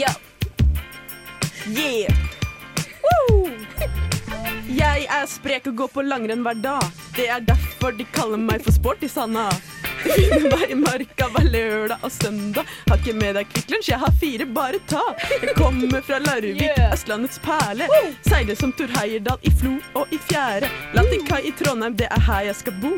Ja. 0.00 0.10
Yeah! 1.70 2.10
Woo! 3.04 3.46
Jeg 4.74 5.06
er 5.06 5.26
sprek 5.30 5.70
og 5.70 5.76
går 5.78 5.92
på 5.94 6.02
langrenn 6.02 6.42
hver 6.42 6.58
dag. 6.58 6.90
Det 7.14 7.28
er 7.30 7.44
derfor 7.46 7.94
de 7.94 8.06
kaller 8.18 8.42
meg 8.42 8.66
for 8.66 8.74
Sporty-Sanna. 8.74 9.46
Finner 10.02 10.50
meg 10.50 10.74
i 10.74 10.78
marka 10.78 11.30
hver 11.36 11.46
lørdag 11.46 12.02
og 12.02 12.12
søndag. 12.12 12.66
Har 12.88 12.98
ikke 12.98 13.14
med 13.14 13.38
deg 13.38 13.50
Kvikk 13.52 13.74
Lunsj, 13.76 13.92
jeg 13.92 14.02
har 14.02 14.14
fire, 14.18 14.46
bare 14.58 14.82
ta. 14.90 15.04
Jeg 15.38 15.54
kommer 15.54 16.02
fra 16.02 16.18
Larvik, 16.26 16.66
Østlandets 16.90 17.38
perle. 17.46 17.86
Seiler 18.26 18.58
som 18.58 18.74
Tor 18.74 18.90
Heyerdahl 18.98 19.38
i 19.46 19.54
Flo 19.54 19.78
og 19.94 20.10
i 20.10 20.18
Fjære. 20.26 20.70
Land 20.98 21.14
til 21.14 21.26
kai 21.30 21.44
i 21.46 21.54
Trondheim, 21.62 21.94
det 21.98 22.10
er 22.10 22.26
her 22.26 22.50
jeg 22.50 22.64
skal 22.64 22.82
bo. 22.82 22.96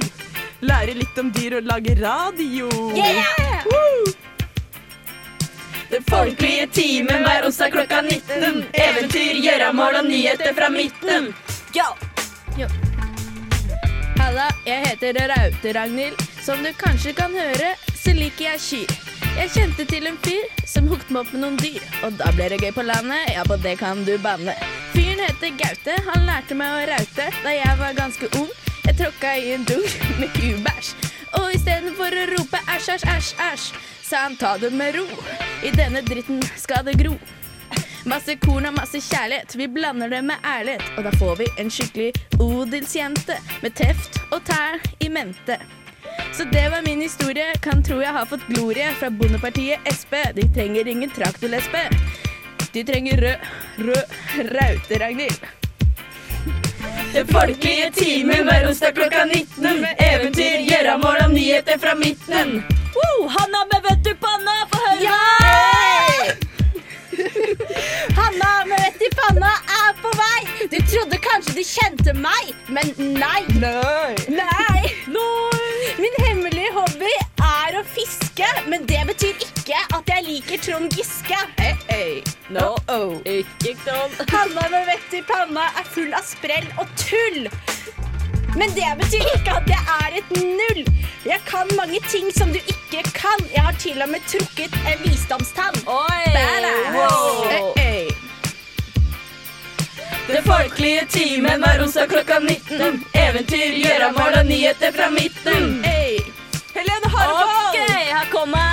Lære 0.60 0.92
litt 0.98 1.18
om 1.20 1.30
dyr 1.32 1.56
og 1.56 1.68
lage 1.68 1.94
radio. 1.96 2.68
Woo! 2.68 4.12
Den 5.90 6.04
folkelige 6.06 6.66
timen 6.76 7.24
hver 7.24 7.46
onsdag 7.48 7.72
klokka 7.72 8.02
19. 8.04 8.66
Eventyr, 8.76 9.40
gjøremål 9.40 10.02
og 10.02 10.10
nyheter 10.10 10.52
fra 10.54 10.68
midten. 10.70 11.32
Ja. 11.74 11.88
Halla, 14.20 14.50
jeg 14.66 14.84
heter 14.84 15.16
Raute-Ragnhild. 15.32 16.20
Som 16.44 16.60
du 16.64 16.70
kanskje 16.76 17.16
kan 17.16 17.32
høre, 17.34 17.72
så 17.96 18.12
liker 18.16 18.52
jeg 18.52 18.60
kyr. 18.68 18.96
Jeg 19.40 19.50
kjente 19.54 19.86
til 19.88 20.06
en 20.10 20.18
fyr 20.20 20.44
som 20.68 20.88
hookte 20.90 21.14
meg 21.14 21.24
opp 21.24 21.32
med 21.32 21.46
noen 21.46 21.60
dyr. 21.60 21.80
Og 22.04 22.20
da 22.20 22.28
ble 22.36 22.52
det 22.52 22.60
gøy 22.60 22.74
på 22.76 22.84
landet, 22.84 23.32
ja, 23.32 23.48
på 23.48 23.56
det 23.64 23.78
kan 23.80 24.04
du 24.04 24.18
banne. 24.20 24.54
Fyren 24.92 25.24
heter 25.24 25.56
Gaute, 25.56 25.96
han 26.10 26.28
lærte 26.28 26.58
meg 26.58 26.76
å 26.76 26.88
raute 26.92 27.30
da 27.40 27.54
jeg 27.56 27.80
var 27.80 27.96
ganske 27.96 28.28
ung. 28.36 28.50
Jeg 28.84 28.96
tråkka 28.98 29.34
i 29.36 29.52
en 29.54 29.64
dunk 29.68 29.96
med 30.20 30.32
kubæsj. 30.36 30.94
Og 31.38 31.52
istedenfor 31.54 32.14
å 32.16 32.28
rope 32.32 32.60
æsj, 32.74 32.88
æsj, 32.94 33.04
æsj, 33.16 33.34
æsj, 33.46 33.66
sa 34.02 34.24
han 34.24 34.38
ta 34.40 34.56
det 34.58 34.72
med 34.74 34.96
ro. 34.96 35.04
I 35.62 35.70
denne 35.76 36.02
dritten 36.06 36.42
skal 36.58 36.86
det 36.88 36.96
gro. 36.98 37.14
Masse 38.08 38.34
korn 38.40 38.66
og 38.70 38.78
masse 38.78 38.98
kjærlighet, 39.04 39.54
vi 39.60 39.68
blander 39.68 40.08
det 40.08 40.22
med 40.24 40.40
ærlighet. 40.46 40.86
Og 40.96 41.04
da 41.04 41.12
får 41.20 41.36
vi 41.42 41.50
en 41.60 41.70
skikkelig 41.70 42.10
odelsjente 42.40 43.36
med 43.62 43.76
teft 43.78 44.18
og 44.30 44.40
tæl 44.48 44.80
i 45.04 45.12
mente. 45.12 45.60
Så 46.32 46.44
det 46.48 46.66
var 46.72 46.82
min 46.86 47.02
historie. 47.04 47.52
Kan 47.62 47.84
tro 47.84 48.00
jeg 48.00 48.16
har 48.16 48.26
fått 48.26 48.48
glorie 48.48 48.88
fra 48.98 49.10
Bondepartiet 49.10 49.86
Sp. 49.92 50.16
De 50.34 50.48
trenger 50.54 50.88
ingen 50.88 51.12
traktorlesbe. 51.14 51.86
De 52.72 52.84
trenger 52.86 53.20
rød, 53.20 53.48
rød 53.78 54.20
raute-Ragnhild. 54.54 55.59
Den 57.14 57.26
folkelige 57.26 57.90
timen 57.90 58.44
hver 58.46 58.68
onsdag 58.68 58.92
klokka 58.94 59.24
19. 59.24 59.86
Eventyr, 59.98 60.60
gjøramål 60.68 61.16
og 61.24 61.32
nyheter 61.32 61.78
fra 61.82 61.94
midten. 61.98 62.62
Woo, 62.94 63.26
Hanna 63.34 63.64
med 63.72 63.80
vett 63.88 64.06
i 64.06 64.14
panna, 64.24 64.54
få 64.70 64.78
høre! 64.84 65.16
Hanna 68.20 68.52
med 68.70 68.78
vett 68.84 69.02
i 69.02 69.10
panna 69.18 69.50
er 69.80 69.92
på 70.02 70.14
vei! 70.22 70.40
Du 70.70 70.78
trodde 70.92 71.18
kanskje 71.26 71.56
du 71.58 71.62
kjente 71.66 72.14
meg, 72.14 72.54
men 72.68 72.94
nei. 73.18 73.42
Nei. 73.58 74.14
Nei. 74.38 74.94
nei. 75.10 75.70
Min 75.98 76.14
hemmelige 76.24 76.70
hobby 76.78 77.14
er 77.50 77.80
å 77.80 77.86
fiske, 77.96 78.46
men 78.70 78.86
det 78.86 79.02
betyr 79.10 79.48
ikke 79.50 79.82
at 79.98 80.14
jeg 80.14 80.28
liker 80.30 80.62
Trond 80.68 80.94
Giske. 80.94 81.42
No, 82.50 82.74
ikke 83.24 83.74
knoll. 83.84 84.10
Panna 84.26 84.68
med 84.70 84.86
vett 84.86 85.12
i 85.14 85.22
panna 85.22 85.68
er 85.78 85.84
full 85.86 86.10
av 86.14 86.24
sprell 86.26 86.66
og 86.82 86.88
tull. 86.98 87.46
Men 88.58 88.72
det 88.74 88.88
betyr 88.98 89.28
ikke 89.36 89.54
at 89.60 89.70
jeg 89.70 89.84
er 89.94 90.16
et 90.18 90.32
null. 90.34 90.80
Jeg 91.22 91.38
kan 91.46 91.70
mange 91.78 92.00
ting 92.08 92.32
som 92.34 92.50
du 92.50 92.58
ikke 92.58 93.04
kan. 93.14 93.44
Jeg 93.54 93.62
har 93.62 93.78
til 93.78 94.02
og 94.02 94.10
med 94.10 94.26
trukket 94.26 94.74
en 94.82 94.98
visdomstann. 95.04 95.78
Oi! 95.86 96.24
Wow. 96.96 97.46
Den 100.30 100.42
folkelige 100.46 101.06
timen 101.10 101.62
hver 101.62 101.84
onsdag 101.84 102.10
klokka 102.10 102.40
19. 102.42 103.04
Eventyr, 103.14 103.78
gjøramål 103.78 104.42
og 104.42 104.50
nyheter 104.50 104.92
fra 104.98 105.10
midten. 105.14 105.70
Helene 106.74 107.14
Harvold! 107.14 107.54
Okay, 107.70 108.04
her 108.10 108.26
kommer 108.34 108.69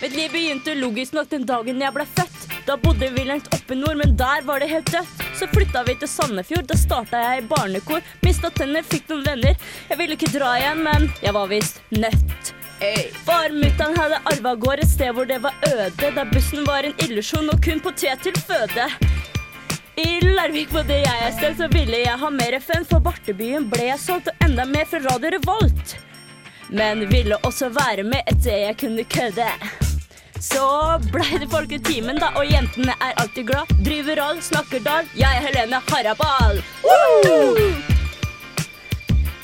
Mitt 0.00 0.14
liv 0.16 0.32
begynte 0.32 0.74
logisk 0.78 1.12
nok 1.16 1.28
den 1.32 1.44
dagen 1.48 1.82
jeg 1.82 1.92
ble 1.96 2.06
født. 2.08 2.46
Da 2.68 2.76
bodde 2.80 3.08
vi 3.16 3.24
langt 3.26 3.48
oppe 3.54 3.76
nord, 3.76 3.98
men 4.00 4.14
der 4.16 4.44
var 4.46 4.62
det 4.62 4.70
helt 4.70 4.92
dødt. 4.92 5.24
Så 5.36 5.48
flytta 5.50 5.82
vi 5.88 5.96
til 6.00 6.08
Sandefjord, 6.08 6.68
da 6.70 6.76
starta 6.78 7.20
jeg 7.24 7.42
i 7.42 7.46
barnekor. 7.50 8.00
Mista 8.24 8.50
tenner, 8.54 8.86
fikk 8.86 9.10
noen 9.10 9.26
venner. 9.26 9.68
Jeg 9.90 10.00
ville 10.00 10.16
ikke 10.16 10.32
dra 10.32 10.54
igjen, 10.60 10.82
men 10.86 11.08
jeg 11.24 11.36
var 11.36 11.50
visst 11.52 11.82
nødt. 11.92 12.54
For 13.26 13.52
mutter'n 13.52 13.96
hadde 13.98 14.20
arva 14.30 14.54
gård 14.56 14.80
et 14.80 14.88
sted 14.88 15.12
hvor 15.12 15.28
det 15.28 15.42
var 15.44 15.56
øde, 15.68 15.90
der 16.00 16.30
bussen 16.32 16.64
var 16.64 16.86
en 16.88 16.96
illusjon 17.04 17.52
og 17.52 17.60
kun 17.64 17.82
potet 17.84 18.24
til 18.24 18.36
føde. 18.40 18.86
I 20.00 20.20
Larvik 20.24 20.70
bodde 20.72 20.96
jeg 20.96 21.26
et 21.26 21.36
sted, 21.36 21.58
så 21.58 21.68
ville 21.74 22.00
jeg 22.00 22.20
ha 22.22 22.30
mer 22.32 22.56
FN, 22.62 22.86
for 22.88 23.04
Bartebyen 23.04 23.68
ble 23.68 23.90
jeg 23.90 24.00
solgt, 24.00 24.30
og 24.32 24.46
enda 24.46 24.64
mer 24.64 24.88
fra 24.88 25.02
Radio 25.10 25.34
Revolt. 25.36 25.98
Men 26.72 27.08
ville 27.10 27.36
også 27.36 27.68
være 27.74 28.02
med 28.06 28.26
etter 28.30 28.56
jeg 28.56 28.76
kunne 28.80 29.04
kødde. 29.04 29.48
Så 30.40 30.64
blei 31.12 31.38
det 31.42 31.50
folketimen, 31.52 32.16
da, 32.22 32.30
og 32.38 32.46
jentene 32.48 32.94
er 32.96 33.18
alltid 33.20 33.48
glad. 33.50 33.72
Driver 33.84 34.20
roll, 34.22 34.38
snakker 34.42 34.80
dal. 34.86 35.08
Jeg 35.18 35.36
er 35.36 35.44
Helene 35.48 35.82
Harabal. 35.90 36.62
Woo! 36.86 37.66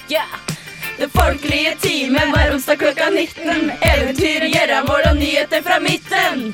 Yeah. 0.09 0.39
Den 0.97 1.11
folkelige 1.13 1.75
timen 1.83 2.31
hver 2.33 2.55
onsdag 2.55 2.79
klokka 2.81 3.11
19. 3.13 3.73
Eventyr, 3.85 4.47
gjøramål 4.55 5.11
og 5.11 5.19
nyheter 5.19 5.67
fra 5.67 5.77
midten. 5.85 6.47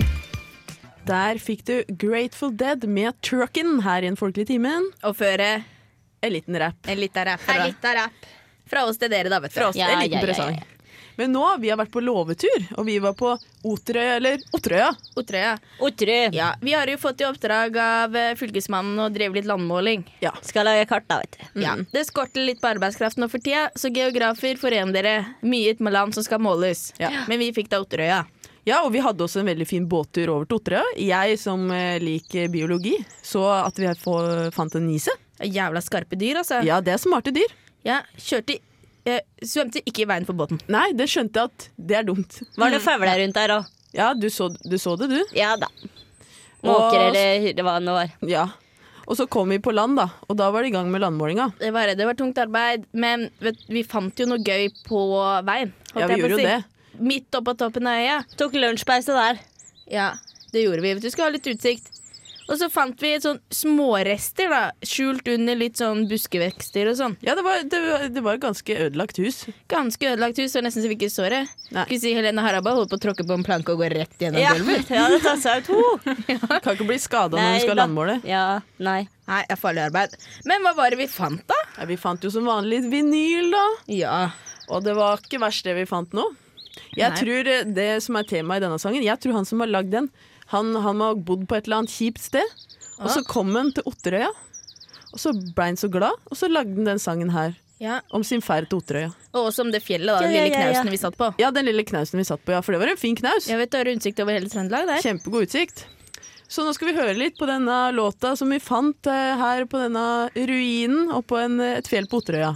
Der 1.07 1.39
fikk 1.39 1.63
du 1.69 1.77
Grateful 2.01 2.51
Dead 2.59 2.87
med 2.89 3.15
Truckin' 3.23 3.83
her 3.85 4.03
i 4.03 4.09
Den 4.09 4.17
folkelige 4.17 4.55
timen. 4.55 4.91
Og 5.03 5.17
føre 5.21 5.63
En 6.23 6.33
liten 6.33 6.59
rapp 6.59 6.87
en 6.87 6.99
liten 6.99 7.27
rapp 7.27 7.49
En 7.51 7.67
liten 7.67 7.97
rapp. 7.99 8.27
Fra 8.73 8.87
oss 8.89 9.01
til 9.01 9.13
dere, 9.13 9.29
da, 9.33 9.43
vet 9.45 9.53
du. 9.53 9.59
fra 9.61 9.69
oss. 9.71 9.79
Ja, 9.79 9.93
en 9.93 10.03
liten 10.07 10.19
ja, 10.19 10.23
ja, 10.23 10.29
presang. 10.33 10.57
ja. 10.61 10.79
Men 11.17 11.29
nå, 11.37 11.43
vi 11.61 11.69
har 11.69 11.77
vært 11.77 11.91
på 11.93 12.01
låvetur, 12.01 12.63
og 12.81 12.87
vi 12.89 12.95
var 13.05 13.13
på 13.13 13.35
Oterøya, 13.69 14.15
eller 14.17 14.41
Otrøya. 14.57 14.87
Otrøya. 15.21 15.51
Otrø. 15.85 16.15
Ja, 16.33 16.55
vi 16.65 16.73
har 16.73 16.89
jo 16.89 16.97
fått 17.03 17.21
i 17.21 17.27
oppdrag 17.29 17.77
av 17.77 18.17
eh, 18.17 18.31
fylkesmannen 18.41 18.97
å 19.05 19.11
drive 19.13 19.37
litt 19.37 19.49
landmåling. 19.51 20.07
Ja. 20.25 20.33
Skal 20.41 20.65
lage 20.71 20.87
kart, 20.89 21.05
da, 21.13 21.19
vet 21.21 21.37
du. 21.37 21.61
Ja, 21.67 21.75
Det 21.93 22.07
skorter 22.09 22.47
litt 22.49 22.63
på 22.65 22.71
arbeidskraft 22.73 23.21
nå 23.21 23.29
for 23.29 23.45
tida, 23.45 23.67
så 23.77 23.93
geografer, 23.93 24.57
foren 24.57 24.95
dere. 24.97 25.19
Mye 25.45 25.77
med 25.85 25.93
land 25.99 26.17
som 26.17 26.25
skal 26.25 26.41
måles. 26.41 26.95
Ja. 27.03 27.13
Men 27.29 27.45
vi 27.45 27.53
fikk 27.61 27.69
da 27.75 27.83
Otterøya. 27.85 28.23
Ja, 28.65 28.81
og 28.87 28.93
vi 28.95 29.03
hadde 29.05 29.27
også 29.27 29.43
en 29.43 29.51
veldig 29.51 29.67
fin 29.69 29.85
båttur 29.91 30.31
over 30.33 30.49
til 30.49 30.63
Otterøya. 30.63 30.97
Jeg 31.13 31.37
som 31.45 31.69
eh, 31.77 31.99
liker 32.01 32.49
biologi, 32.49 32.97
så 33.21 33.45
at 33.67 33.77
vi 33.77 33.93
få, 34.01 34.17
fant 34.57 34.81
en 34.81 34.89
nise. 34.89 35.13
Jævla 35.45 35.85
skarpe 35.85 36.17
dyr, 36.17 36.41
altså. 36.41 36.65
Ja, 36.65 36.81
det 36.81 36.97
er 36.97 37.03
smarte 37.05 37.37
dyr. 37.37 37.53
Ja, 37.87 38.03
kjørte 38.19 38.59
jeg 38.59 38.69
Svømte 39.43 39.81
ikke 39.83 40.05
i 40.05 40.07
veien 40.07 40.27
for 40.29 40.39
båten. 40.39 40.61
Nei, 40.71 40.93
det 40.95 41.09
skjønte 41.11 41.43
jeg 41.43 41.51
at 41.51 41.65
det 41.91 41.97
er 41.99 42.05
dumt. 42.07 42.37
Var 42.55 42.71
det 42.71 42.79
føvler 42.85 43.19
rundt 43.19 43.35
der 43.35 43.55
òg? 43.57 43.71
Ja, 43.93 44.13
du 44.15 44.29
så, 44.31 44.47
du 44.63 44.77
så 44.79 44.95
det, 45.01 45.09
du. 45.11 45.19
Ja 45.37 45.57
da. 45.59 45.69
Måker 46.63 47.09
eller 47.09 47.49
det 47.59 47.65
var 47.67 47.83
noe 47.83 47.97
var. 47.99 48.13
Ja. 48.31 48.45
Og 49.11 49.19
så 49.19 49.27
kom 49.27 49.51
vi 49.51 49.59
på 49.59 49.73
land, 49.75 49.99
da, 49.99 50.07
og 50.31 50.37
da 50.39 50.47
var 50.55 50.63
det 50.63 50.71
i 50.71 50.75
gang 50.77 50.87
med 50.93 51.03
landmålinga. 51.03 51.49
Det 51.59 51.73
var, 51.75 51.91
det 51.99 52.07
var 52.07 52.15
tungt 52.17 52.39
arbeid, 52.39 52.87
men 52.95 53.27
vet, 53.43 53.59
vi 53.67 53.83
fant 53.83 54.23
jo 54.23 54.29
noe 54.31 54.39
gøy 54.39 54.69
på 54.87 55.01
veien. 55.49 55.73
Ja, 55.93 56.07
vi 56.07 56.15
jeg 56.15 56.23
gjorde 56.23 56.37
jo 56.37 56.39
si. 56.39 56.47
det. 56.47 57.03
Midt 57.03 57.37
oppå 57.37 57.57
toppen 57.59 57.91
av 57.91 57.99
øya. 57.99 58.21
Tok 58.39 58.55
lunsjpause 58.55 59.17
der. 59.19 59.43
Ja. 59.91 60.13
det 60.55 60.63
gjorde 60.63 60.85
vi. 60.85 60.95
Du 61.03 61.11
skal 61.11 61.27
ha 61.27 61.35
litt 61.35 61.51
utsikt. 61.51 61.92
Og 62.53 62.59
så 62.61 62.67
fant 62.69 63.01
vi 63.01 63.15
sånn 63.23 63.39
smårester, 63.55 64.51
da, 64.53 64.61
skjult 64.85 65.29
under 65.33 65.57
litt 65.57 65.81
sånn 65.81 66.03
buskevekster 66.11 66.91
og 66.91 66.99
sånn. 66.99 67.15
Ja, 67.25 67.33
det 67.39 67.45
var, 67.47 67.63
det, 67.65 67.79
var, 67.81 68.05
det 68.13 68.25
var 68.27 68.37
et 68.37 68.43
ganske 68.43 68.77
ødelagt 68.87 69.17
hus. 69.23 69.39
Ganske 69.73 70.11
ødelagt 70.11 70.41
hus, 70.43 70.53
og 70.61 70.67
nesten 70.67 70.85
så 70.85 70.91
vi 70.91 70.99
ikke 70.99 71.09
så 71.13 71.31
det. 71.33 71.47
Skal 71.71 71.87
Skulle 71.87 72.01
si 72.03 72.13
Helene 72.19 72.45
Haraba 72.45 72.75
holdt 72.77 72.93
på 72.93 72.99
å 73.01 73.05
tråkke 73.07 73.25
på 73.25 73.39
en 73.39 73.47
planke 73.47 73.73
og 73.73 73.81
gå 73.81 73.89
rett 73.95 74.21
gjennom 74.21 74.43
Ja, 74.43 74.53
gulvet. 74.59 74.93
ja, 74.99 75.07
det 75.09 75.23
tar 75.25 75.41
seg 75.41 75.65
ut 75.71 76.05
ja. 76.35 76.61
Kan 76.61 76.77
ikke 76.77 76.91
bli 76.93 77.01
skada 77.01 77.41
når 77.41 77.57
du 77.57 77.65
skal 77.65 77.75
da. 77.79 77.81
landmåle. 77.87 78.19
Ja, 78.29 78.45
nei. 78.85 79.01
Nei, 79.31 79.41
det 79.49 79.57
er 79.57 79.63
farlig 79.63 79.87
arbeid. 79.87 80.19
Men 80.51 80.67
hva 80.67 80.75
var 80.77 80.93
det 80.93 81.01
vi 81.01 81.09
fant, 81.09 81.41
da? 81.49 81.57
Ja, 81.79 81.89
vi 81.89 81.97
fant 82.01 82.25
jo 82.27 82.33
som 82.35 82.45
vanlig 82.51 82.83
vinyl, 82.93 83.49
da. 83.55 83.65
Ja. 83.97 84.17
Og 84.69 84.85
det 84.85 84.93
var 84.99 85.25
ikke 85.25 85.41
verst 85.41 85.65
det 85.65 85.79
vi 85.81 85.89
fant 85.89 86.13
nå. 86.17 86.29
Jeg 86.97 87.13
Nei. 87.13 87.17
tror 87.21 87.49
eh, 87.53 87.65
det 87.81 87.89
som 88.05 88.17
er 88.21 88.29
temaet 88.29 88.61
i 88.61 88.67
denne 88.67 88.81
sangen, 88.81 89.05
jeg 89.05 89.21
tror 89.25 89.41
han 89.41 89.49
som 89.49 89.61
har 89.65 89.71
lagd 89.73 89.93
den, 89.95 90.13
han, 90.53 90.75
han 90.85 91.01
må 91.01 91.11
ha 91.11 91.17
bodd 91.17 91.47
på 91.49 91.59
et 91.59 91.69
eller 91.69 91.83
annet 91.83 91.95
kjipt 91.95 92.23
sted. 92.23 92.57
Og 93.03 93.11
så 93.11 93.25
kom 93.27 93.51
han 93.57 93.73
til 93.75 93.87
Otterøya, 93.89 94.29
og 95.13 95.21
så 95.21 95.33
ble 95.35 95.73
han 95.73 95.79
så 95.81 95.89
glad, 95.91 96.15
og 96.31 96.39
så 96.39 96.49
lagde 96.51 96.77
han 96.77 96.87
den 96.87 97.01
sangen 97.03 97.33
her 97.35 97.57
ja. 97.83 97.99
om 98.15 98.23
sin 98.25 98.45
ferd 98.45 98.69
til 98.71 98.79
Otterøya. 98.79 99.09
Og 99.33 99.49
også 99.49 99.65
om 99.67 99.73
det 99.75 99.83
fjellet, 99.83 100.13
da. 100.13 100.21
Den 100.23 100.37
Ja, 100.37 100.45
ja, 100.45 100.45
lille 100.47 100.55
ja, 100.55 100.69
ja. 100.69 100.77
knausen 100.77 100.93
vi 100.95 101.01
satt 101.03 101.19
på. 101.19 101.33
Ja, 101.43 101.51
den 101.51 101.67
lille 101.67 101.85
knausen 101.89 102.23
vi 102.23 102.29
satt 102.29 102.45
på, 102.45 102.55
ja, 102.55 102.61
for 102.63 102.77
det 102.77 102.83
var 102.85 102.93
en 102.93 103.01
fin 103.01 103.19
knaus. 103.19 103.49
Jeg 103.51 103.59
vet 103.59 103.73
du 103.73 103.81
har 103.81 103.91
utsikt 103.97 104.23
over 104.23 104.39
hele 104.39 104.53
Trøndelag 104.53 104.87
der. 104.93 105.03
Kjempegod 105.03 105.49
utsikt. 105.49 105.87
Så 106.53 106.67
nå 106.67 106.75
skal 106.77 106.91
vi 106.91 106.99
høre 106.99 107.17
litt 107.17 107.39
på 107.41 107.49
denne 107.49 107.77
låta 107.97 108.35
som 108.37 108.53
vi 108.53 108.61
fant 108.61 109.09
eh, 109.09 109.33
her 109.41 109.65
på 109.65 109.81
denne 109.81 110.05
ruinen 110.37 111.09
oppå 111.17 111.41
en, 111.41 111.57
et 111.65 111.89
fjell 111.89 112.07
på 112.13 112.21
Otterøya. 112.21 112.53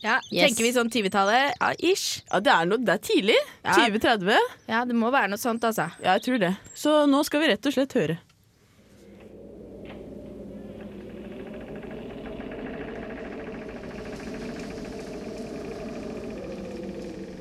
Ja, 0.00 0.16
Yes. 0.32 0.46
Tenker 0.48 0.64
vi 0.64 0.72
sånn 0.72 0.88
20-tallet? 0.88 1.58
Ja, 1.60 1.70
ish. 1.78 2.22
Ja, 2.30 2.40
det 2.40 2.52
er, 2.54 2.68
noe, 2.70 2.80
det 2.80 2.94
er 2.94 3.02
tidlig. 3.04 3.36
Ja. 3.64 3.74
2030. 3.76 4.38
Ja, 4.70 4.84
det 4.88 4.96
må 4.96 5.10
være 5.12 5.28
noe 5.34 5.40
sånt, 5.40 5.64
altså. 5.68 5.90
Ja, 6.00 6.14
jeg 6.16 6.24
tror 6.24 6.40
det. 6.40 6.54
Så 6.74 6.94
nå 7.10 7.20
skal 7.28 7.42
vi 7.44 7.50
rett 7.52 7.68
og 7.68 7.76
slett 7.76 7.96
høre. 7.98 8.16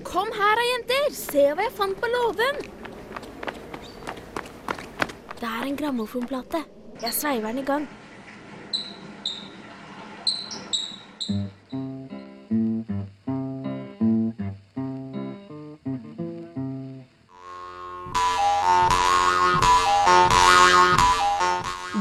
Kom 0.03 0.31
her 0.33 0.55
da, 0.59 0.63
jenter. 0.71 1.09
Se 1.15 1.43
hva 1.53 1.65
jeg 1.67 1.75
fant 1.77 1.99
på 2.01 2.09
låven. 2.13 2.61
Det 5.39 5.47
er 5.49 5.67
en 5.69 5.77
grammofonplate. 5.79 6.63
Jeg 7.03 7.15
sveiver 7.15 7.53
den 7.53 7.61
i 7.63 7.67
gang. 7.67 7.87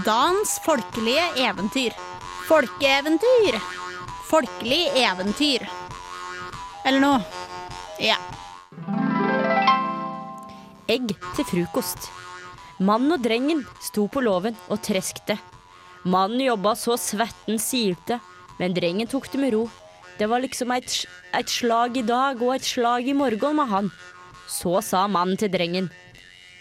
Dans 0.09 0.53
folkelige 0.65 1.21
eventyr. 1.37 1.93
Folkeeventyr. 2.49 3.59
Folkelig 4.31 4.87
eventyr. 4.97 5.67
Eller 6.89 7.03
noe. 7.03 7.19
Ja. 8.01 8.17
Egg 10.89 11.13
til 11.37 11.49
frokost. 11.51 12.09
Mannen 12.81 13.19
og 13.19 13.21
drengen 13.27 13.61
sto 13.85 14.07
på 14.09 14.25
låven 14.25 14.57
og 14.73 14.81
treskte. 14.89 15.37
Mannen 16.09 16.47
jobba 16.47 16.73
så 16.73 16.97
svetten 16.97 17.61
silte, 17.61 18.23
men 18.57 18.81
drengen 18.81 19.13
tok 19.13 19.29
det 19.35 19.45
med 19.45 19.59
ro. 19.59 19.67
Det 20.17 20.33
var 20.33 20.41
liksom 20.41 20.73
et, 20.73 21.03
et 21.37 21.53
slag 21.53 22.01
i 22.01 22.09
dag 22.15 22.41
og 22.41 22.57
et 22.57 22.65
slag 22.65 23.13
i 23.13 23.19
morgen 23.19 23.61
med 23.61 23.75
han. 23.77 23.93
Så 24.49 24.79
sa 24.81 25.05
mannen 25.05 25.37
til 25.37 25.53
drengen. 25.53 25.93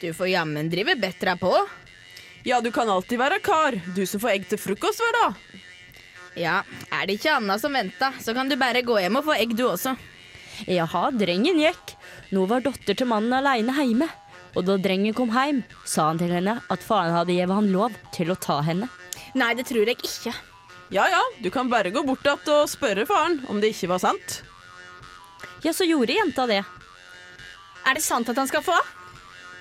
Du 0.04 0.12
får 0.12 0.36
jammen 0.36 0.68
drive 0.68 1.00
betra 1.00 1.40
på. 1.40 1.56
Ja, 2.48 2.62
du 2.64 2.70
kan 2.72 2.88
alltid 2.90 3.20
være 3.20 3.42
kar. 3.44 3.76
Du 3.96 4.06
som 4.08 4.22
får 4.24 4.30
egg 4.32 4.46
til 4.48 4.60
frokost 4.62 5.02
hver 5.04 5.16
dag. 5.18 5.40
Ja, 6.40 6.62
er 6.96 7.08
det 7.10 7.18
ikke 7.18 7.34
Anna 7.36 7.58
som 7.60 7.74
venta, 7.76 8.14
så 8.24 8.32
kan 8.38 8.48
du 8.48 8.56
bare 8.56 8.86
gå 8.88 8.96
hjem 9.02 9.18
og 9.20 9.26
få 9.28 9.34
egg 9.36 9.52
du 9.58 9.66
også. 9.68 9.98
Jaha, 10.64 11.10
drengen 11.12 11.60
gikk. 11.60 11.98
Nå 12.32 12.46
var 12.48 12.64
datter 12.64 12.96
til 12.96 13.10
mannen 13.10 13.36
aleine 13.36 13.74
heime. 13.76 14.08
Og 14.56 14.64
da 14.64 14.78
drengen 14.80 15.16
kom 15.18 15.34
heim, 15.36 15.60
sa 15.84 16.06
han 16.08 16.22
til 16.22 16.32
henne 16.32 16.54
at 16.72 16.86
faren 16.86 17.18
hadde 17.18 17.36
gitt 17.36 17.52
han 17.52 17.68
lov 17.74 17.98
til 18.16 18.32
å 18.32 18.38
ta 18.40 18.62
henne. 18.64 18.88
Nei, 19.36 19.50
det 19.60 19.66
tror 19.68 19.84
jeg 19.92 20.00
ikke. 20.00 20.32
Ja 20.96 21.04
ja, 21.12 21.20
du 21.44 21.50
kan 21.52 21.68
bare 21.68 21.92
gå 21.92 22.04
bort 22.08 22.28
att 22.32 22.48
og 22.48 22.70
spørre 22.72 23.04
faren 23.06 23.42
om 23.52 23.60
det 23.60 23.74
ikke 23.74 23.90
var 23.92 24.00
sant. 24.00 24.38
Ja, 25.68 25.74
så 25.74 25.84
gjorde 25.84 26.16
jenta 26.16 26.48
det. 26.48 26.62
Er 27.84 28.00
det 28.00 28.06
sant 28.08 28.30
at 28.32 28.40
han 28.40 28.48
skal 28.48 28.64
få? 28.64 28.78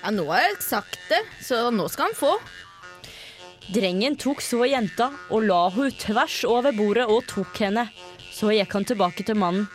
Ja, 0.05 0.13
nå 0.15 0.23
har 0.31 0.45
jeg 0.45 0.63
sagt 0.63 0.97
det, 1.09 1.19
så 1.43 1.67
nå 1.67 1.89
skal 1.91 2.07
han 2.07 2.15
få. 2.15 2.31
Drengen 3.67 4.15
tok 4.15 4.39
så 4.41 4.63
jenta 4.63 5.09
og 5.27 5.43
la 5.43 5.65
hun 5.75 5.91
tvers 5.91 6.39
over 6.47 6.71
bordet 6.71 7.07
og 7.11 7.25
tok 7.27 7.59
henne. 7.65 7.87
Så 8.31 8.53
gikk 8.55 8.73
han 8.77 8.87
tilbake 8.87 9.25
til 9.27 9.35
mannen. 9.35 9.67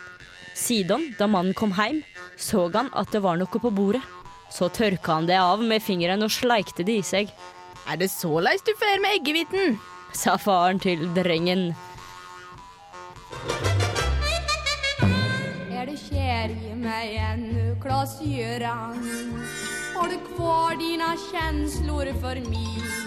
Siden, 0.57 1.11
da 1.19 1.27
mannen 1.27 1.53
kom 1.57 1.73
hjem, 1.77 2.03
så 2.37 2.67
han 2.73 2.89
at 2.93 3.11
det 3.13 3.21
var 3.21 3.37
noe 3.37 3.61
på 3.61 3.69
bordet. 3.73 4.01
Så 4.53 4.69
tørka 4.69 5.19
han 5.19 5.29
det 5.29 5.37
av 5.41 5.61
med 5.61 5.81
fingeren 5.81 6.25
og 6.25 6.33
sleikte 6.33 6.85
det 6.85 6.99
i 7.01 7.05
seg, 7.05 7.29
Er 7.89 7.97
det 7.97 8.07
såleis 8.09 8.61
du 8.63 8.71
fer 8.79 9.01
med 9.03 9.19
eggehviten? 9.19 9.79
sa 10.13 10.37
faren 10.37 10.79
til 10.79 11.01
drengen. 11.15 11.73
Er 15.71 15.85
du 15.85 15.97
kär 15.97 16.49
i 16.49 16.75
mig 16.75 17.17
ännu, 17.17 17.75
Klas 17.81 18.21
Gjøran? 18.21 19.03
Har 19.95 20.09
du 20.09 20.17
kvar 20.35 20.77
dina 20.79 21.15
kjensler 21.31 22.13
for 22.21 22.35
mig? 22.49 23.02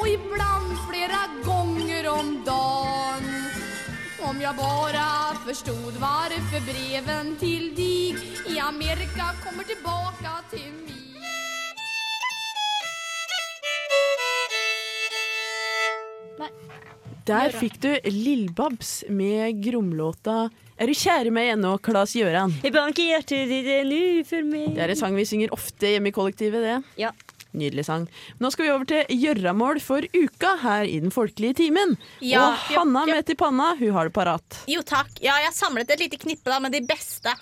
Och 0.00 0.08
ibland 0.08 0.70
flera 0.90 1.22
gånger 1.44 2.08
om 2.08 2.44
dagen 2.44 3.24
Om 4.20 4.40
jag 4.40 4.56
bara 4.56 5.34
förstod 5.46 5.92
varför 6.00 6.60
breven 6.60 7.36
till 7.36 7.74
dig 7.74 8.16
i 8.54 8.58
Amerika 8.58 9.26
kommer 9.44 9.64
tillbaka 9.64 10.30
till 10.50 10.72
mig 10.72 10.96
Der 17.26 17.50
fikk 17.50 17.80
du 17.82 17.90
Lill-Babs 18.04 19.04
med 19.08 19.62
gromlåta 19.64 20.50
'Er 20.78 20.86
du 20.86 20.94
kjære 20.94 21.30
meg 21.32 21.48
ennå', 21.54 21.78
Klas 21.82 22.12
Gjøran. 22.14 22.52
Jeg 22.62 22.72
banker 22.74 23.02
hjertet 23.02 23.48
ditt 23.48 23.70
nå 23.88 24.24
for 24.28 24.44
meg. 24.44 24.74
Det 24.76 24.82
er 24.84 24.92
en 24.92 24.98
sang 25.00 25.16
vi 25.16 25.24
synger 25.24 25.54
ofte 25.56 25.88
hjemme 25.88 26.12
i 26.12 26.14
kollektivet, 26.14 26.60
det. 26.62 26.76
Ja. 27.00 27.10
Nydelig 27.56 27.86
sang. 27.88 28.06
Nå 28.42 28.50
skal 28.52 28.66
vi 28.66 28.72
over 28.74 28.84
til 28.90 29.16
gjøramål 29.16 29.80
for 29.80 30.04
uka 30.12 30.54
her 30.62 30.84
i 30.84 30.98
Den 31.00 31.12
folkelige 31.14 31.56
timen. 31.62 31.96
Ja, 32.20 32.42
og 32.50 32.62
Hanna 32.68 33.06
ja, 33.06 33.14
ja. 33.14 33.18
med 33.20 33.26
til 33.30 33.38
panna, 33.40 33.70
hun 33.80 33.94
har 33.96 34.10
det 34.10 34.14
parat. 34.16 34.58
Jo 34.70 34.82
takk. 34.86 35.12
Ja, 35.24 35.38
jeg 35.40 35.50
har 35.50 35.56
samlet 35.56 35.90
et 35.96 36.04
lite 36.04 36.20
knippe 36.20 36.52
da, 36.52 36.60
med 36.60 36.76
de 36.76 36.82
beste. 36.86 37.32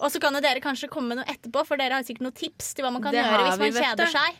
Og 0.00 0.08
så 0.12 0.20
kan 0.22 0.34
jo 0.34 0.40
dere 0.40 0.62
kanskje 0.64 0.88
komme 0.90 1.12
med 1.12 1.20
noe 1.20 1.28
etterpå, 1.28 1.62
for 1.68 1.76
dere 1.80 1.98
har 1.98 2.06
sikkert 2.06 2.24
noen 2.24 2.36
tips 2.38 2.72
til 2.74 2.86
hva 2.86 2.92
man 2.94 3.02
kan 3.04 3.12
Det 3.14 3.20
gjøre 3.20 3.50
hvis 3.50 3.60
man 3.60 3.84
kjeder 3.84 4.12
seg. 4.14 4.38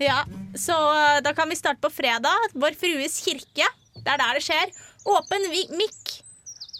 Ja, 0.00 0.20
Så 0.56 0.74
uh, 0.78 1.18
da 1.24 1.34
kan 1.36 1.50
vi 1.52 1.58
starte 1.60 1.82
på 1.84 1.90
fredag. 1.92 2.48
Vår 2.56 2.78
Frues 2.80 3.18
kirke. 3.26 3.68
Det 3.98 4.06
er 4.14 4.20
der 4.22 4.38
det 4.38 4.44
skjer. 4.46 4.72
Åpen 5.04 5.44
mikk. 5.76 6.14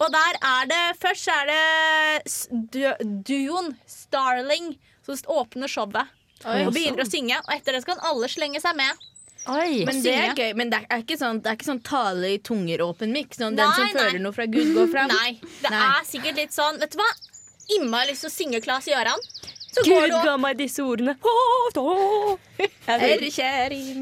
Og 0.03 0.09
der 0.11 0.39
er 0.43 0.65
det 0.67 0.81
Først 0.99 1.29
er 1.31 1.47
det 1.47 2.65
du- 2.73 3.21
duoen 3.29 3.75
Starling 3.87 4.73
som 5.05 5.15
åpner 5.37 5.69
showet. 5.71 6.09
Oi, 6.45 6.61
og 6.67 6.73
begynner 6.75 7.05
å 7.05 7.09
synge. 7.09 7.37
Og 7.41 7.51
etter 7.55 7.77
det 7.77 7.83
skal 7.85 8.01
alle 8.05 8.29
slenge 8.29 8.61
seg 8.61 8.77
med. 8.77 9.05
Oi. 9.45 9.83
Men 9.85 10.01
det 10.01 10.13
er 10.13 10.33
gøy. 10.37 10.53
Men 10.57 10.71
det 10.73 10.79
er 10.85 11.03
ikke 11.03 11.17
sånn, 11.19 11.39
det 11.43 11.51
er 11.51 11.57
ikke 11.59 11.67
sånn 11.67 11.83
tale 11.85 12.31
i 12.33 12.39
tunger-åpen 12.41 13.13
mikk. 13.13 13.35
Sånn, 13.37 13.57
den 13.57 13.73
som 13.77 13.85
nei. 13.85 13.93
føler 13.97 14.21
noe 14.23 14.35
fra 14.35 14.47
Gud, 14.49 14.71
går 14.77 14.89
fram. 14.93 15.13
Nei, 15.13 15.35
det 15.61 15.73
Nei. 15.73 15.83
er 15.91 16.07
sikkert 16.09 16.41
litt 16.41 16.55
sånn 16.55 16.81
Vet 16.81 16.95
du 16.95 16.99
hva? 17.01 17.09
Innmari 17.75 18.11
lyst 18.11 18.25
til 18.25 18.29
å 18.29 18.33
synge 18.33 18.61
Claes 18.65 18.89
Gjøran. 18.89 19.21
Så 19.75 19.83
Gud 19.85 20.13
ga 20.13 20.35
meg 20.39 20.59
disse 20.61 20.83
ordene. 20.85 21.17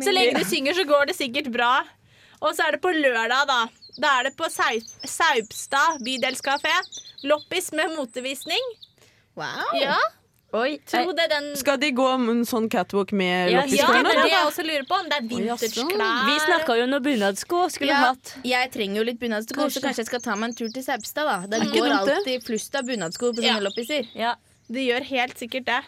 Så 0.03 0.11
lenge 0.13 0.35
du 0.37 0.43
synger, 0.45 0.75
så 0.77 0.83
går 0.87 1.09
det 1.09 1.15
sikkert 1.17 1.47
bra. 1.53 1.71
Og 2.43 2.51
så 2.53 2.67
er 2.67 2.75
det 2.75 2.81
på 2.83 2.91
lørdag, 2.93 3.47
da. 3.49 3.61
Da 3.97 4.17
er 4.19 4.27
det 4.27 4.33
på 4.37 4.49
Saupstad 4.51 6.03
bydelskafé. 6.03 6.75
Loppis 7.29 7.71
med 7.73 7.95
motevisning. 7.95 8.73
Wow. 9.39 9.71
Ja, 9.79 9.97
Oi. 10.53 10.77
tro 10.85 11.11
det 11.17 11.25
den 11.31 11.55
Skal 11.57 11.77
de 11.81 11.89
gå 11.97 12.05
om 12.13 12.27
en 12.29 12.43
sånn 12.45 12.67
catwalk 12.69 13.11
med 13.11 13.49
Ja, 13.51 13.63
Ja, 13.65 13.87
det 13.89 14.11
er 14.13 14.21
det 14.21 14.29
jeg 14.31 14.45
også 14.45 14.63
lurer 14.67 14.85
på. 14.85 14.99
Om 14.99 15.09
det 15.09 15.17
er 15.17 15.27
vintageklær. 15.31 16.27
Vi 16.29 16.35
snakka 16.45 16.75
jo 16.77 16.83
om 16.83 16.89
noe 16.93 16.99
bunadsko 17.01 17.63
skulle 17.73 17.89
Ja, 17.89 18.11
hatt. 18.13 18.35
jeg 18.45 18.71
trenger 18.71 18.97
jo 19.01 19.03
litt 19.03 19.19
bunadsko, 19.19 19.55
så 19.55 19.63
Kanskje. 19.65 19.81
kanskje 19.81 19.97
jeg 20.03 20.05
skal 20.11 20.19
ta 20.21 20.35
meg 20.35 20.49
en 20.49 20.55
tur 20.55 20.69
til 20.69 20.83
Saupstad. 20.83 21.49
da 21.49 21.59
Det 21.59 21.71
går 21.73 21.89
dumt, 21.89 22.09
alltid 22.09 22.43
flust 22.45 22.75
av 22.75 22.83
bunadsko 22.85 23.33
på 23.33 23.41
Ja. 23.43 23.57
loppiser. 23.59 24.07
Ja. 24.13 24.35
De 24.71 24.79
gjør 24.87 25.03
helt 25.03 25.37
sikkert 25.37 25.65
det. 25.65 25.81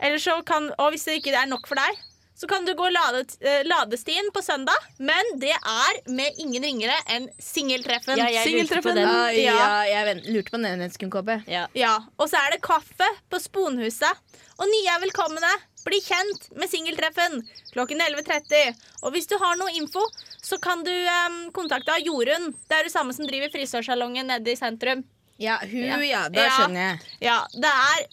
Eller 0.00 0.18
så 0.18 0.44
kan, 0.44 0.70
og 0.78 0.92
hvis 0.92 1.04
det 1.04 1.22
ikke 1.22 1.34
er 1.34 1.46
nok 1.46 1.66
for 1.66 1.74
deg, 1.76 1.96
så 2.38 2.46
kan 2.46 2.64
du 2.64 2.70
gå 2.78 2.86
lade, 2.94 3.24
eh, 3.42 3.64
ladestien 3.66 4.30
på 4.34 4.42
søndag. 4.46 4.76
Men 4.98 5.32
det 5.42 5.50
er 5.56 5.96
med 6.14 6.38
ingen 6.38 6.62
ringere 6.62 6.94
enn 7.10 7.26
Singeltreffen. 7.42 8.16
Ja, 8.20 8.28
jeg 8.30 8.52
lurte 8.54 8.82
på 8.84 8.94
den. 8.94 9.08
Ah, 9.08 9.32
ja, 9.34 9.54
Ja. 9.58 9.82
jeg 9.90 10.06
vent, 10.06 10.28
lurte 10.30 10.54
på 10.54 10.60
den 10.62 10.90
skumkoppe. 10.94 11.42
Ja. 11.50 11.66
Ja, 11.74 11.96
Og 12.18 12.30
så 12.30 12.38
er 12.38 12.52
det 12.54 12.62
kaffe 12.62 13.08
på 13.30 13.40
Sponhuset. 13.42 14.14
Og 14.58 14.66
nye 14.70 14.94
er 14.94 15.02
velkomne. 15.02 15.50
Bli 15.84 16.00
kjent 16.04 16.48
med 16.58 16.68
Singeltreffen 16.70 17.42
klokken 17.72 18.00
11.30. 18.00 18.74
Og 19.02 19.12
hvis 19.14 19.26
du 19.26 19.36
har 19.38 19.56
noe 19.56 19.70
info, 19.74 20.02
så 20.42 20.58
kan 20.60 20.82
du 20.84 20.90
um, 20.92 21.50
kontakte 21.52 21.94
Jorunn. 22.04 22.52
Det 22.68 22.76
er 22.78 22.84
det 22.84 22.92
samme 22.92 23.14
som 23.14 23.26
driver 23.26 23.50
frisørsalongen 23.50 24.26
nede 24.30 24.52
i 24.52 24.56
sentrum. 24.58 25.04
Ja, 25.38 25.58
hun, 25.62 25.86
Ja. 25.86 25.98
ja. 26.02 26.28
Da 26.28 26.48
skjønner 26.50 26.82
jeg. 26.82 27.00
Ja, 27.20 27.38
det 27.54 27.70
er 27.70 28.06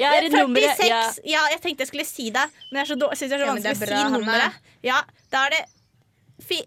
Ja, 0.00 0.12
er 0.16 0.26
det 0.26 0.30
46 0.32 0.42
nummeret? 0.42 0.80
ja. 0.88 1.02
Ja. 1.24 1.42
jeg 1.52 1.60
tenkte 1.62 1.84
jeg 1.84 1.90
skulle 1.92 2.06
si 2.08 2.30
det, 2.34 2.46
men 2.70 2.82
jeg 2.82 2.92
syns 2.92 3.00
det 3.00 3.06
er 3.26 3.44
så 3.44 3.50
vanskelig 3.50 3.74
å 3.74 3.90
si 3.90 4.12
nummeret. 4.16 4.52
Ja, 4.84 5.02
da 5.32 5.46
er 5.48 5.56
det 5.56 5.62
fi 6.44 6.60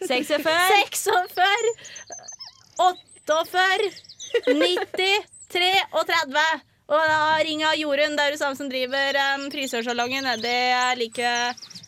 46. 0.00 0.44
46 0.96 1.70
48 2.80 3.90
90 4.46 5.28
33 5.50 6.44
Og 6.90 7.02
da 7.06 7.38
ringer 7.44 7.76
Jorunn. 7.78 8.16
Det 8.18 8.24
er 8.24 8.34
jo 8.34 8.38
samme 8.40 8.58
som 8.58 8.70
driver 8.70 9.18
um, 9.36 9.44
frisørsalongen 9.52 10.26
nedi 10.26 10.54
like 10.98 11.28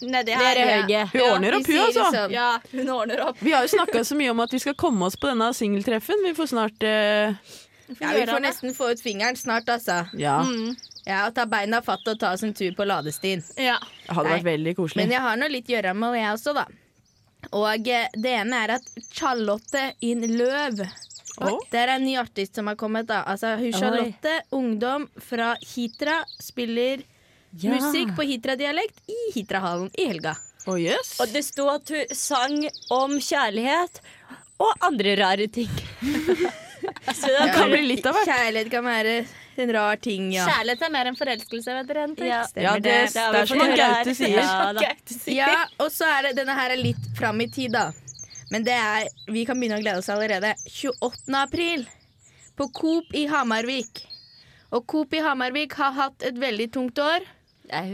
nedi 0.03 0.37
her. 0.37 0.59
Dere 0.59 0.77
høye. 0.83 1.03
Hun 1.13 1.25
ordner 1.27 1.57
opp, 1.59 1.67
hun, 1.67 1.81
altså. 1.89 2.07
sånn. 2.15 2.35
Ja, 2.35 2.51
hun 2.71 2.93
ordner 2.95 3.25
opp. 3.27 3.43
Vi 3.43 3.55
har 3.55 3.67
jo 3.67 3.73
snakka 3.75 4.05
så 4.07 4.19
mye 4.19 4.31
om 4.35 4.43
at 4.45 4.55
vi 4.55 4.63
skal 4.63 4.77
komme 4.79 5.07
oss 5.09 5.19
på 5.19 5.31
denne 5.31 5.51
singeltreffen. 5.59 6.23
Vi 6.27 6.35
får 6.39 6.53
snart 6.55 6.87
eh, 6.87 7.35
Ja, 8.01 8.13
vi 8.15 8.27
får 8.27 8.41
nesten 8.45 8.75
få 8.75 8.91
ut 8.93 9.01
fingeren 9.03 9.37
snart, 9.37 9.69
altså. 9.69 10.07
Ja, 10.19 10.43
Mm. 10.43 10.77
Ja, 11.05 11.27
og 11.27 11.35
Ta 11.35 11.47
beina 11.51 11.81
fatt 11.83 12.07
og 12.07 12.19
ta 12.21 12.29
oss 12.33 12.45
en 12.47 12.53
tur 12.55 12.71
på 12.79 12.85
ladestien. 12.87 13.43
Ja. 13.59 13.79
det 14.07 14.15
hadde 14.15 14.31
vært 14.37 14.45
veldig 14.47 14.75
koselig. 14.79 15.03
Men 15.03 15.11
jeg 15.11 15.21
har 15.25 15.37
nå 15.37 15.49
litt 15.51 15.67
gjøremål, 15.67 16.15
jeg 16.15 16.31
også, 16.37 16.55
da. 16.55 16.67
Og 17.59 17.89
eh, 17.91 18.07
det 18.15 18.35
ene 18.39 18.61
er 18.65 18.75
at 18.77 18.87
Charlotte 19.11 19.83
in 20.01 20.21
Løv 20.39 20.79
oh. 21.43 21.59
Det 21.73 21.81
er 21.81 21.97
en 21.97 22.05
ny 22.07 22.15
artist 22.21 22.55
som 22.55 22.71
har 22.71 22.77
kommet. 22.79 23.09
da 23.09 23.25
Altså 23.27 23.57
hun 23.59 23.73
Charlotte, 23.75 24.37
ungdom 24.55 25.09
fra 25.19 25.57
Hitra, 25.61 26.21
spiller 26.39 27.03
Ja. 27.59 27.75
musikk 27.75 28.15
på 28.17 28.23
Hitra-dialekt 28.23 29.03
i 29.11 29.19
Hitrahallen 29.35 29.91
i 29.99 30.07
helga. 30.07 30.37
Oh, 30.67 30.79
yes. 30.79 31.17
Og 31.21 31.29
det 31.35 31.43
sto 31.45 31.67
at 31.69 31.89
hun 31.91 32.15
sang 32.15 32.63
om 32.95 33.19
kjærlighet 33.19 33.99
og 34.63 34.71
andre 34.87 35.17
rare 35.19 35.49
ting. 35.51 35.69
Så 37.21 37.31
Det 37.31 37.49
kan 37.55 37.71
bli 37.71 37.83
litt 37.87 38.07
av 38.07 38.17
hvert. 38.17 38.29
Kjærlighet 38.29 38.71
kan 38.73 38.85
være 38.87 39.17
en 39.63 39.73
rar 39.77 39.99
ting, 40.03 40.31
ja. 40.35 40.47
Kjærlighet 40.49 40.85
er 40.87 40.93
mer 40.95 41.11
enn 41.11 41.19
forelskelse, 41.19 41.75
vet 41.79 41.91
dere. 41.91 42.07
Ja. 42.27 42.43
Ja, 42.57 42.77
det, 42.77 42.95
det. 43.13 43.25
det 43.35 43.43
er 43.43 43.51
som 43.51 43.61
han 43.63 43.75
Gaute 43.77 44.15
sier. 44.17 44.39
Ja. 44.41 44.93
Ja, 45.37 45.65
og 45.83 45.91
så 45.93 46.09
er 46.09 46.29
det 46.29 46.37
denne 46.41 46.57
her 46.57 46.75
er 46.75 46.81
litt 46.81 47.11
fram 47.19 47.41
i 47.45 47.49
tid, 47.53 47.75
da. 47.77 47.91
Men 48.53 48.65
det 48.69 48.77
er, 48.77 49.09
vi 49.33 49.45
kan 49.49 49.61
begynne 49.61 49.79
å 49.81 49.85
glede 49.85 50.01
oss 50.03 50.11
allerede. 50.13 50.55
28. 50.69 51.37
april 51.41 51.87
på 52.57 52.69
Coop 52.77 53.15
i 53.17 53.27
Hamarvik. 53.31 54.03
Og 54.73 54.85
Coop 54.89 55.15
i 55.17 55.21
Hamarvik 55.25 55.77
har 55.81 55.95
hatt 55.97 56.25
et 56.25 56.37
veldig 56.41 56.69
tungt 56.73 56.99
år, 57.01 57.25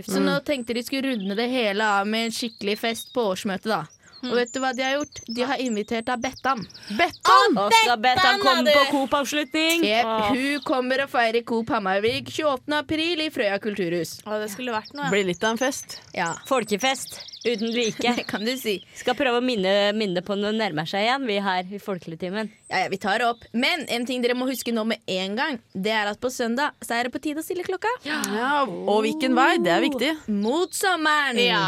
så 0.06 0.18
nå 0.22 0.38
tenkte 0.46 0.74
de 0.74 0.82
skulle 0.82 1.12
runde 1.12 1.34
det 1.38 1.46
hele 1.52 1.86
av 1.86 2.06
med 2.10 2.28
en 2.28 2.34
skikkelig 2.34 2.78
fest 2.80 3.12
på 3.14 3.22
årsmøtet, 3.32 3.70
da. 3.70 3.84
Og 4.26 4.34
vet 4.34 4.50
du 4.54 4.58
hva 4.62 4.72
de 4.74 4.82
har 4.82 4.96
gjort? 4.96 5.20
De 5.30 5.46
har 5.46 5.60
invitert 5.62 6.08
av 6.10 6.20
Bettan. 6.22 6.64
Bettan! 6.98 7.58
Og 7.60 7.72
skal 7.76 8.00
Bettan 8.02 8.42
komme 8.42 8.74
på 8.74 8.84
Coop-avslutning? 8.90 9.86
Yep, 9.86 10.12
hun 10.34 10.64
kommer 10.66 11.04
og 11.04 11.12
feirer 11.12 11.44
Coop 11.46 11.70
Hamarvik 11.74 12.32
28. 12.34 12.74
april 12.80 13.24
i 13.26 13.30
Frøya 13.34 13.60
kulturhus. 13.62 14.18
Å, 14.26 14.40
det 14.42 14.50
skulle 14.54 14.74
vært 14.74 14.94
noe. 14.98 15.10
Blir 15.14 15.28
litt 15.28 15.44
av 15.44 15.54
en 15.54 15.62
fest. 15.62 16.00
Ja, 16.16 16.32
Folkefest 16.50 17.20
uten 17.46 17.70
like. 17.74 18.14
det 18.18 18.26
kan 18.28 18.44
du 18.44 18.54
si. 18.58 18.80
Skal 18.98 19.16
prøve 19.18 19.38
å 19.40 19.44
minne, 19.44 19.92
minne 19.96 20.24
på 20.26 20.36
når 20.38 20.54
det 20.54 20.64
nærmer 20.64 20.90
seg 20.90 21.06
igjen, 21.06 21.28
vi 21.28 21.38
her 21.44 21.70
i 21.70 21.82
Folkeligtimen. 21.82 22.50
Ja, 22.68 22.82
ja, 22.84 22.88
vi 22.92 22.98
tar 23.00 23.18
det 23.22 23.26
opp. 23.26 23.44
Men 23.56 23.86
en 23.88 24.04
ting 24.06 24.20
dere 24.24 24.34
må 24.36 24.46
huske 24.48 24.72
nå 24.76 24.84
med 24.84 25.00
en 25.08 25.36
gang, 25.38 25.58
det 25.72 25.92
er 25.94 26.10
at 26.10 26.20
på 26.20 26.28
søndag 26.32 26.76
så 26.84 26.98
er 26.98 27.08
det 27.08 27.14
på 27.14 27.20
tide 27.24 27.40
å 27.40 27.46
stille 27.46 27.64
klokka. 27.64 27.88
Ja, 28.04 28.64
og 28.68 29.02
hvilken 29.06 29.36
vei, 29.38 29.54
det 29.64 29.72
er 29.72 29.84
viktig. 29.84 30.10
Mot 30.28 30.76
sommeren! 30.76 31.40
Ja. 31.40 31.64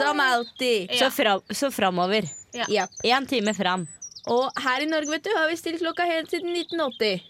Som 0.00 0.22
alltid. 0.22 0.90
Så, 0.98 1.10
fra, 1.14 1.36
så 1.54 1.70
framover. 1.74 2.26
Ja. 2.56 2.66
Ja. 2.68 2.86
Én 3.06 3.28
time 3.30 3.54
fram. 3.54 3.86
Og 4.30 4.50
her 4.64 4.82
i 4.82 4.88
Norge 4.90 5.10
vet 5.14 5.24
du, 5.26 5.30
har 5.34 5.48
vi 5.50 5.58
stilt 5.58 5.82
klokka 5.82 6.06
helt 6.06 6.30
siden 6.30 6.50
1980. 6.54 7.28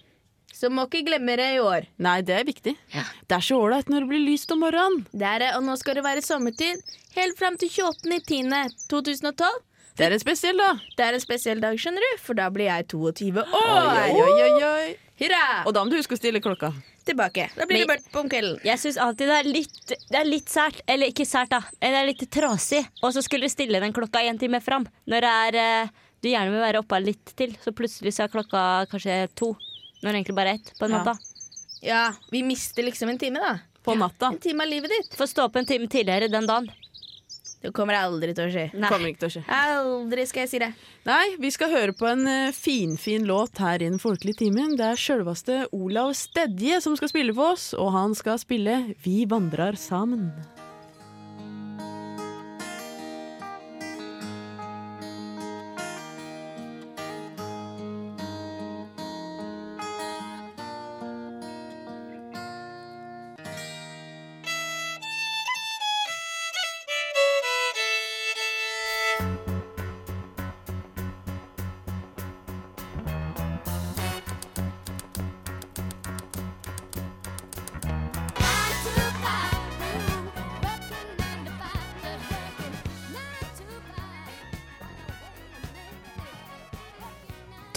Så 0.53 0.69
må 0.71 0.85
ikke 0.87 1.07
glemme 1.07 1.35
det 1.41 1.47
i 1.57 1.61
år. 1.65 1.87
Nei, 2.05 2.19
det 2.25 2.35
er 2.37 2.45
viktig. 2.47 2.75
Det 2.93 3.37
er 3.37 3.45
så 3.45 3.57
ålreit 3.59 3.89
når 3.91 4.05
det 4.05 4.11
blir 4.13 4.25
lyst 4.25 4.53
om 4.53 4.61
morgenen. 4.63 5.07
Det 5.11 5.27
er 5.27 5.39
det, 5.43 5.51
og 5.57 5.65
nå 5.67 5.77
skal 5.81 5.97
det 5.99 6.05
være 6.05 6.25
sommertid 6.25 6.81
helt 7.17 7.39
fram 7.41 7.57
til 7.61 7.73
28.10.2012. 7.73 9.63
Det 9.97 10.07
er 10.07 10.15
en 10.17 10.23
spesiell 10.23 10.57
dag. 10.57 10.79
Det 10.97 11.05
er 11.05 11.17
en 11.19 11.21
spesiell 11.23 11.61
dag, 11.61 11.77
skjønner 11.81 12.01
du, 12.05 12.13
for 12.25 12.39
da 12.39 12.47
blir 12.53 12.71
jeg 12.71 12.87
22 12.95 13.43
år. 13.43 13.91
Oi, 14.09 14.23
oi, 14.25 14.63
oi. 14.69 14.87
Hurra! 15.21 15.43
Og 15.69 15.75
da 15.77 15.83
må 15.85 15.93
du 15.93 15.99
huske 16.01 16.17
å 16.17 16.21
stille 16.21 16.41
klokka. 16.43 16.73
tilbake. 17.05 17.49
Da 17.57 17.67
blir 17.67 17.81
det 17.83 17.87
Men- 17.89 17.97
mørkt 17.97 18.13
på 18.13 18.21
om 18.21 18.29
kvelden. 18.31 18.61
Jeg 18.65 18.79
syns 18.79 18.97
alltid 18.97 19.27
det 19.27 19.39
er 19.41 19.49
litt 19.51 19.87
Det 19.89 20.19
er 20.21 20.25
litt 20.25 20.47
sært, 20.47 20.81
eller 20.87 21.09
ikke 21.11 21.27
sært, 21.27 21.49
da. 21.51 21.61
Det 21.81 21.91
er 21.91 22.07
litt 22.07 22.31
trasig. 22.31 22.87
Og 23.03 23.13
så 23.13 23.23
skulle 23.23 23.43
du 23.43 23.49
stille 23.51 23.81
den 23.81 23.93
klokka 23.93 24.23
en 24.23 24.39
time 24.39 24.61
fram. 24.61 24.87
Når 25.09 25.21
det 25.21 25.33
er 25.57 25.57
eh, 25.83 25.89
du 26.23 26.29
gjerne 26.29 26.53
vil 26.53 26.63
være 26.63 26.79
oppe 26.79 27.01
litt 27.03 27.35
til, 27.37 27.57
så 27.59 27.73
plutselig 27.75 28.15
så 28.15 28.25
er 28.25 28.29
klokka 28.29 28.87
kanskje 28.89 29.29
to. 29.35 29.57
Når 30.03 30.13
det 30.13 30.15
egentlig 30.23 30.37
bare 30.37 30.49
er 30.55 30.55
ett 30.61 30.73
på 30.79 30.89
natta. 30.89 31.19
Ja, 31.83 32.13
vi 32.31 32.43
mister 32.43 32.83
liksom 32.85 33.11
en 33.11 33.19
time, 33.19 33.41
da. 33.43 33.59
På 33.83 33.97
natta. 33.99 34.31
En 34.31 34.39
time 34.39 34.63
av 34.63 34.71
livet 34.71 34.91
ditt. 34.95 35.17
Få 35.19 35.27
stå 35.27 35.49
opp 35.49 35.57
en 35.57 35.67
time 35.67 35.89
tidligere 35.89 36.31
den 36.31 36.47
dagen. 36.47 36.71
Det 37.63 37.71
kommer 37.77 37.95
aldri 37.95 38.35
til 38.35 38.49
å 38.49 38.53
skje. 38.53 38.65
Nei. 38.75 38.91
Kommer 38.91 39.13
ikke 39.13 39.23
til 39.25 39.31
å 39.31 39.35
skje. 39.37 39.43
Aldri 39.55 40.27
skal 40.27 40.45
jeg 40.45 40.51
si 40.51 40.63
det. 40.63 40.73
Nei, 41.07 41.37
vi 41.43 41.53
skal 41.55 41.71
høre 41.71 41.95
på 41.95 42.09
en 42.11 42.27
eh, 42.31 42.55
finfin 42.57 43.29
låt 43.29 43.63
her 43.63 43.79
i 43.83 43.91
Den 43.91 44.03
folkelige 44.03 44.43
timen. 44.45 44.75
Det 44.79 44.89
er 44.93 44.99
sjølveste 44.99 45.61
Olav 45.77 46.13
Stedje 46.19 46.83
som 46.83 46.99
skal 46.99 47.13
spille 47.13 47.37
for 47.37 47.55
oss, 47.55 47.71
og 47.79 47.95
han 47.95 48.19
skal 48.19 48.43
spille 48.43 48.83
Vi 49.05 49.23
vandrar 49.31 49.79
sammen. 49.79 50.33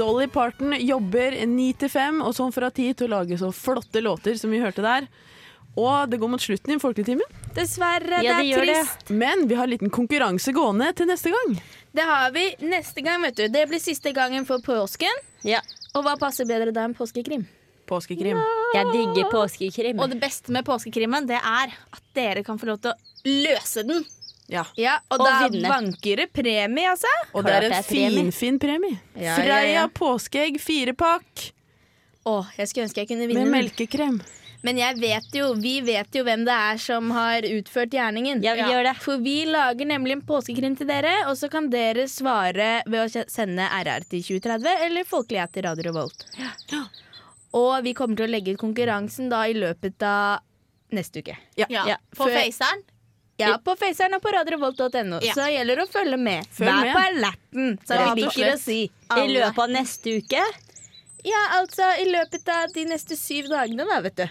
Dolly 0.06 0.28
Parton 0.30 0.76
jobber 0.86 1.34
9 1.50 1.72
til 1.82 1.90
5, 1.90 2.20
og 2.22 2.36
sånn 2.38 2.52
fra 2.54 2.70
10 2.70 2.94
til 3.00 3.08
å 3.10 3.16
lage 3.20 3.38
så 3.42 3.50
flotte 3.56 4.02
låter 4.06 4.38
som 4.38 4.52
vi 4.54 4.60
hørte 4.62 4.84
der. 4.86 5.08
Og 5.76 6.06
det 6.12 6.20
går 6.22 6.30
mot 6.32 6.40
slutten 6.40 6.76
i 6.76 6.80
Folketimen. 6.80 7.26
Dessverre, 7.56 8.22
Ja, 8.24 8.38
det 8.38 8.46
det 8.46 8.46
er 8.46 8.52
gjør 8.54 8.66
det. 8.70 8.76
trist. 8.86 9.10
men 9.12 9.48
vi 9.50 9.56
har 9.58 9.66
en 9.66 9.74
liten 9.74 9.90
konkurranse 9.92 10.54
gående 10.56 10.92
til 10.96 11.10
neste 11.10 11.34
gang. 11.34 11.58
Det 11.96 12.06
har 12.08 12.30
vi 12.32 12.46
neste 12.62 13.02
gang, 13.04 13.22
vet 13.26 13.36
du. 13.36 13.48
Det 13.50 13.66
blir 13.68 13.80
siste 13.84 14.14
gangen 14.16 14.46
for 14.46 14.60
påsken. 14.64 15.12
Ja. 15.44 15.60
Og 15.96 16.04
hva 16.06 16.16
passer 16.20 16.46
bedre 16.48 16.72
da 16.72 16.86
enn 16.86 16.94
påskekrim? 16.96 17.44
Påskekrim. 17.88 18.40
Jeg 18.74 18.86
digger 18.94 19.28
påskekrim. 19.32 20.00
Og 20.00 20.10
det 20.10 20.20
beste 20.22 20.52
med 20.52 20.66
påskekrimmen, 20.66 21.28
det 21.28 21.38
er 21.42 21.74
at 21.94 22.02
dere 22.16 22.44
kan 22.44 22.58
få 22.58 22.66
lov 22.72 22.80
til 22.82 22.92
å 22.92 22.96
løse 23.26 23.84
den. 23.86 24.06
Ja. 24.52 24.62
Ja, 24.78 25.00
og, 25.10 25.20
Og 25.20 25.26
da 25.26 25.48
vinne. 25.50 25.70
vanker 25.70 26.22
det 26.22 26.28
premie, 26.34 26.86
altså. 26.92 27.10
Og 27.34 27.46
det 27.48 27.54
er 27.56 27.68
en 27.72 27.84
finfin 27.84 28.60
er 28.60 28.62
premie. 28.62 29.00
Ja, 29.18 29.36
Freia 29.40 29.62
ja, 29.66 29.72
ja. 29.82 29.88
påskeegg 29.90 30.60
firepakk 30.62 31.52
Åh, 32.26 32.48
jeg 32.58 32.70
skulle 32.70 32.88
ønske 32.88 33.04
jeg 33.04 33.10
kunne 33.12 33.28
vinne 33.30 33.44
Med 33.46 33.54
melkekrem. 33.54 34.16
Men 34.66 34.80
jeg 34.82 34.98
vet 34.98 35.36
jo, 35.38 35.52
vi 35.62 35.76
vet 35.86 36.16
jo 36.18 36.24
hvem 36.26 36.42
det 36.48 36.54
er 36.54 36.80
som 36.82 37.12
har 37.14 37.46
utført 37.46 37.94
gjerningen. 37.94 38.40
Ja, 38.42 38.56
vi 38.58 38.64
gjør 38.66 38.88
det. 38.88 38.96
For 39.04 39.22
vi 39.22 39.36
lager 39.46 39.86
nemlig 39.86 40.16
en 40.18 40.24
påskekrim 40.26 40.74
til 40.80 40.90
dere, 40.90 41.12
og 41.30 41.38
så 41.38 41.52
kan 41.54 41.68
dere 41.70 42.08
svare 42.10 42.80
ved 42.90 43.04
å 43.04 43.26
sende 43.30 43.68
RR 43.70 44.08
til 44.10 44.24
2030 44.26 44.88
eller 44.88 45.06
Folkelighet 45.06 45.54
til 45.54 45.68
Radio 45.68 45.86
Revolt. 45.92 46.26
Og 47.54 47.76
vi 47.86 47.94
kommer 47.94 48.18
til 48.18 48.26
å 48.26 48.32
legge 48.34 48.56
ut 48.56 48.64
konkurransen 48.64 49.30
da 49.30 49.44
i 49.46 49.54
løpet 49.54 50.02
av 50.02 50.42
neste 50.98 51.22
uke. 51.22 51.38
Ja. 51.62 51.70
Ja. 51.70 52.00
På 52.18 52.26
Før- 52.26 52.42
Faceren. 52.42 52.82
Ja, 53.38 53.58
på 53.60 53.74
Faceren 53.76 54.16
og 54.16 54.22
på 54.24 54.32
radiorevolt.no. 54.32 55.20
Ja. 55.26 55.34
Så 55.36 55.44
det 55.44 55.56
gjelder 55.58 55.82
å 55.84 55.88
følge 55.92 56.18
med. 56.22 56.48
Følg 56.56 56.72
Vær 56.72 56.92
på 56.96 57.02
alerten, 57.10 57.74
som 57.84 58.04
vi 58.16 58.22
liker 58.24 58.54
å 58.54 58.58
si. 58.62 58.78
I 59.12 59.26
løpet 59.34 59.60
av 59.66 59.74
neste 59.76 60.14
uke 60.22 60.44
Ja, 61.26 61.42
altså 61.60 61.90
i 62.02 62.06
løpet 62.12 62.48
av 62.54 62.72
de 62.74 62.86
neste 62.88 63.18
syv 63.20 63.50
dagene, 63.52 63.84
da, 63.90 64.00
vet 64.06 64.16
du. 64.24 64.26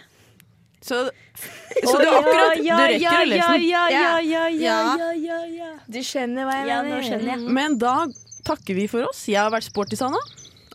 Så, 0.84 1.02
så 1.90 1.94
du 2.00 2.06
akkurat 2.08 2.58
Du 2.60 2.68
rekker 2.68 3.20
å 3.20 3.28
lese 3.28 3.38
ja, 3.40 3.52
den. 3.54 3.68
ja, 3.68 3.84
ja, 3.88 3.88
Ja. 3.90 4.18
ja, 4.20 4.20
ja, 4.20 4.48
Ja. 4.48 4.80
ja, 5.00 5.12
ja, 5.12 5.38
ja. 5.58 5.70
Du 5.88 5.98
skjønner 6.04 6.44
hva 6.48 6.58
jeg 6.60 6.68
Ja, 6.72 6.82
mener? 6.82 7.00
nå 7.00 7.08
skjønner 7.08 7.32
jeg. 7.34 7.54
Men 7.60 7.78
da 7.80 7.94
takker 8.44 8.76
vi 8.76 8.86
for 8.92 9.08
oss. 9.08 9.24
Jeg 9.28 9.40
har 9.40 9.50
vært 9.52 9.68
sporty, 9.68 9.96
Sanna. 10.00 10.20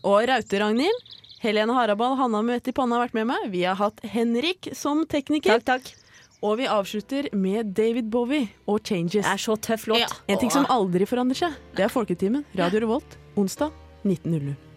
Og 0.02 0.22
Raute-Ragnhild. 0.30 1.06
Helene 1.40 1.72
Harabal, 1.72 2.16
Hanna 2.18 2.42
med 2.44 2.66
i 2.68 2.72
panna 2.76 2.98
har 2.98 3.06
vært 3.08 3.14
med 3.16 3.26
meg. 3.30 3.46
Vi 3.54 3.62
har 3.64 3.78
hatt 3.78 4.02
Henrik 4.04 4.68
som 4.76 5.06
tekniker. 5.08 5.62
Takk, 5.62 5.80
takk. 5.80 5.94
Og 6.40 6.56
vi 6.56 6.64
avslutter 6.64 7.28
med 7.36 7.74
David 7.76 8.10
Bowie 8.10 8.48
og 8.66 8.80
'Changes'. 8.80 9.20
Det 9.20 9.26
er 9.26 9.36
så 9.36 9.56
tøff 9.56 9.86
låt. 9.86 10.22
En 10.28 10.38
ting 10.38 10.52
som 10.52 10.64
aldri 10.68 11.04
forandrer 11.04 11.36
seg, 11.36 11.60
det 11.76 11.84
er 11.84 11.92
Folketimen, 11.92 12.44
Radio 12.56 12.80
Revolt, 12.80 13.18
onsdag 13.36 13.70
19.00. 14.04 14.69